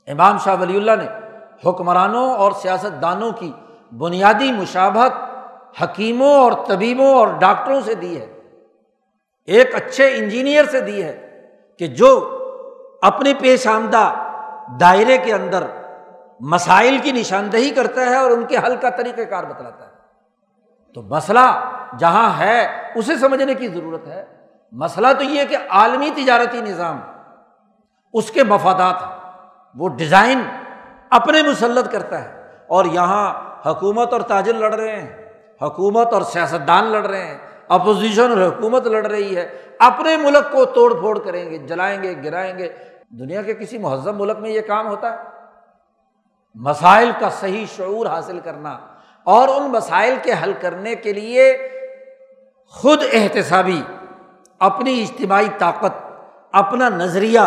امام 0.06 0.38
شاہ 0.38 0.56
ولی 0.60 0.76
اللہ 0.76 0.90
نے 0.90 1.06
حکمرانوں 1.68 2.34
اور 2.34 2.52
سیاست 2.52 3.02
دانوں 3.02 3.32
کی 3.32 3.52
بنیادی 3.98 4.52
مشابت 4.52 5.12
حکیموں 5.82 6.34
اور 6.34 6.52
طبیبوں 6.66 7.14
اور 7.14 7.28
ڈاکٹروں 7.28 7.80
سے 7.80 7.94
دی 7.94 8.20
ہے۔ 8.20 8.40
ایک 9.46 9.74
اچھے 9.74 10.16
انجینئر 10.16 10.64
سے 10.64 10.80
دی 10.80 11.02
ہے 11.02 11.42
کہ 11.78 11.86
جو 11.86 12.32
اپنی 13.02 13.34
پیش 13.34 13.66
آمدہ 13.66 14.12
دائرے 14.80 15.18
کے 15.18 15.34
اندر 15.34 15.66
مسائل 16.40 16.98
کی 16.98 17.12
نشاندہی 17.12 17.70
کرتا 17.70 18.00
ہے 18.00 18.16
اور 18.16 18.30
ان 18.30 18.44
کے 18.44 18.56
حل 18.56 18.76
کا 18.76 18.90
طریقہ 18.90 19.22
کار 19.22 19.44
بتلاتا 19.44 19.86
ہے۔ 19.86 19.90
تو 20.94 21.02
مسئلہ 21.02 21.74
جہاں 21.98 22.38
ہے، 22.38 22.92
اسے 22.94 23.16
سمجھنے 23.16 23.54
کی 23.54 23.68
ضرورت 23.68 24.06
ہے۔ 24.06 24.24
مسئلہ 24.72 25.06
تو 25.18 25.24
یہ 25.24 25.44
کہ 25.44 25.56
عالمی 25.68 26.10
تجارتی 26.16 26.60
نظام 26.60 27.00
اس 28.12 28.30
کے 28.30 28.44
مفادات 28.44 29.02
ہیں۔ 29.02 29.15
وہ 29.74 29.88
ڈیزائن 29.88 30.42
اپنے 31.10 31.42
مسلط 31.42 31.92
کرتا 31.92 32.24
ہے 32.24 32.44
اور 32.66 32.84
یہاں 32.84 33.32
حکومت 33.66 34.12
اور 34.12 34.20
تاجر 34.20 34.54
لڑ 34.54 34.74
رہے 34.74 35.00
ہیں، 35.00 35.26
حکومت 35.62 36.12
اور 36.12 36.22
سیاستدان 36.22 36.84
لڑ 36.84 37.06
رہے 37.06 37.24
ہیں، 37.24 37.38
اپوزیشن 37.68 38.30
اور 38.30 38.46
حکومت 38.46 38.86
لڑ 38.86 39.06
رہی 39.06 39.36
ہے، 39.36 39.58
اپنے 39.78 40.16
ملک 40.16 40.52
کو 40.52 40.64
توڑ 40.64 41.00
پھوڑ 41.00 41.18
کریں 41.18 41.50
گے، 41.50 41.58
جلائیں 41.58 42.02
گے، 42.02 42.14
گرائیں 42.24 42.58
گے۔ 42.58 42.68
دنیا 43.08 43.42
کے 43.42 43.54
کسی 43.54 43.78
مہذب 43.78 44.14
ملک 44.14 44.38
میں 44.38 44.50
یہ 44.50 44.60
کام 44.60 44.88
ہوتا 44.88 45.12
ہے؟ 45.12 45.16
مسائل 46.54 47.10
کا 47.20 47.30
صحیح 47.30 47.66
شعور 47.76 48.06
حاصل 48.06 48.40
کرنا 48.40 48.78
اور 49.24 49.48
ان 49.48 49.70
مسائل 49.70 50.16
کے 50.22 50.32
حل 50.42 50.52
کرنے 50.60 50.94
کے 50.94 51.12
لیے 51.12 51.68
خود 52.66 53.02
احتسابی، 53.12 53.82
اپنی 54.58 55.02
اجتماعی 55.02 55.48
طاقت، 55.58 56.04
اپنا 56.52 56.88
نظریہ 56.88 57.40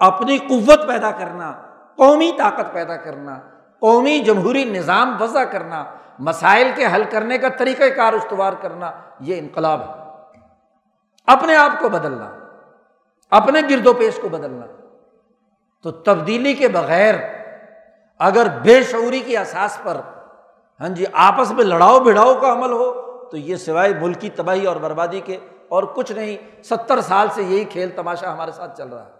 اپنی 0.00 0.38
قوت 0.38 0.88
پیدا 0.88 1.10
کرنا، 1.10 1.52
قومی 1.96 2.32
طاقت 2.38 2.72
پیدا 2.72 2.96
کرنا، 2.96 3.38
قومی 3.78 4.18
جمہوری 4.18 4.64
نظام 4.64 5.16
وضع 5.20 5.44
کرنا، 5.44 5.84
مسائل 6.18 6.70
کے 6.76 6.86
حل 6.94 7.02
کرنے 7.10 7.38
کا 7.38 7.48
طریقۂ 7.48 7.84
کار 7.96 8.12
استوار 8.12 8.52
کرنا، 8.60 8.90
یہ 9.20 9.38
انقلاب 9.38 9.80
ہے۔ 9.80 9.94
اپنے 11.26 11.56
آپ 11.56 11.80
کو 11.80 11.88
بدلنا، 11.88 12.30
اپنے 13.30 13.60
گرد 13.70 13.86
و 13.86 13.92
پیش 13.92 14.18
کو 14.22 14.28
بدلنا۔ 14.28 14.66
تو 15.82 15.90
تبدیلی 15.90 16.54
کے 16.54 16.68
بغیر 16.68 17.14
اگر 18.18 18.46
بے 18.62 18.82
شعوری 18.82 19.20
کی 19.20 19.36
احساس 19.36 19.78
پر 19.82 19.96
ہاں 20.80 20.88
جی 20.88 21.04
آپس 21.12 21.52
میں 21.52 21.64
لڑاؤ 21.64 22.00
بھڑاؤ 22.00 22.34
کا 22.34 22.52
عمل 22.52 22.72
ہو، 22.72 22.92
تو 23.30 23.36
یہ 23.36 23.56
سوائے 23.56 23.92
ملک 24.00 24.20
کی 24.20 24.30
تباہی 24.30 24.66
اور 24.66 24.76
بربادی 24.76 25.20
کے 25.20 25.38
اور 25.68 25.82
کچھ 25.82 26.12
نہیں، 26.12 26.62
ستر 26.62 27.00
سال 27.00 27.28
سے 27.30 27.42
یہی 27.42 27.64
کھیل 27.64 27.90
تماشا 27.96 28.32
ہمارے 28.32 28.52
ساتھ 28.52 28.78
چل 28.78 28.88
رہا 28.88 29.06
ہے۔ 29.06 29.19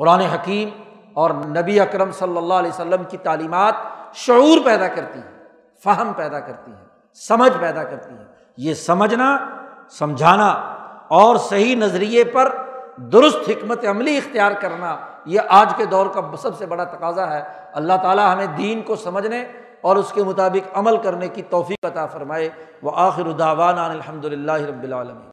قرآن 0.00 0.20
حکیم 0.20 0.68
اور 1.14 1.30
نبی 1.30 1.80
اکرم 1.80 2.12
صلی 2.12 2.36
اللہ 2.36 2.54
علیہ 2.54 2.70
وسلم 2.70 3.04
کی 3.08 3.16
تعلیمات 3.16 3.74
شعور 4.14 4.64
پیدا 4.64 4.88
کرتی 4.88 5.18
ہیں، 5.18 5.38
فہم 5.84 6.12
پیدا 6.16 6.40
کرتی 6.40 6.70
ہیں، 6.70 6.84
سمجھ 7.14 7.52
پیدا 7.60 7.84
کرتی 7.84 8.14
ہیں۔ 8.14 8.24
یہ 8.56 8.74
سمجھنا، 8.74 9.36
سمجھانا 9.90 10.48
اور 11.08 11.36
صحیح 11.36 11.76
نظریے 11.76 12.24
پر 12.24 12.56
درست 12.96 13.50
حکمت 13.50 13.86
عملی 13.86 14.16
اختیار 14.16 14.52
کرنا، 14.52 14.96
یہ 15.24 15.40
آج 15.48 15.72
کے 15.76 15.84
دور 15.84 16.06
کا 16.06 16.20
سب 16.38 16.56
سے 16.58 16.66
بڑا 16.66 16.84
تقاضا 16.84 17.30
ہے۔ 17.30 17.42
اللہ 17.72 17.92
تعالیٰ 18.02 18.34
ہمیں 18.34 18.46
دین 18.46 18.82
کو 18.82 18.96
سمجھنے 18.96 19.44
اور 19.80 19.96
اس 19.96 20.12
کے 20.12 20.24
مطابق 20.24 20.78
عمل 20.78 20.96
کرنے 20.96 21.28
کی 21.28 21.42
توفیق 21.42 21.86
عطا 21.86 22.06
فرمائے۔ 22.06 22.48
وہ 22.82 22.92
آخر 22.94 23.26
الداوان 23.26 23.78
الحمد 23.78 24.24
للہ 24.24 24.52
رب 24.52 24.82
العالمین۔ 24.82 25.30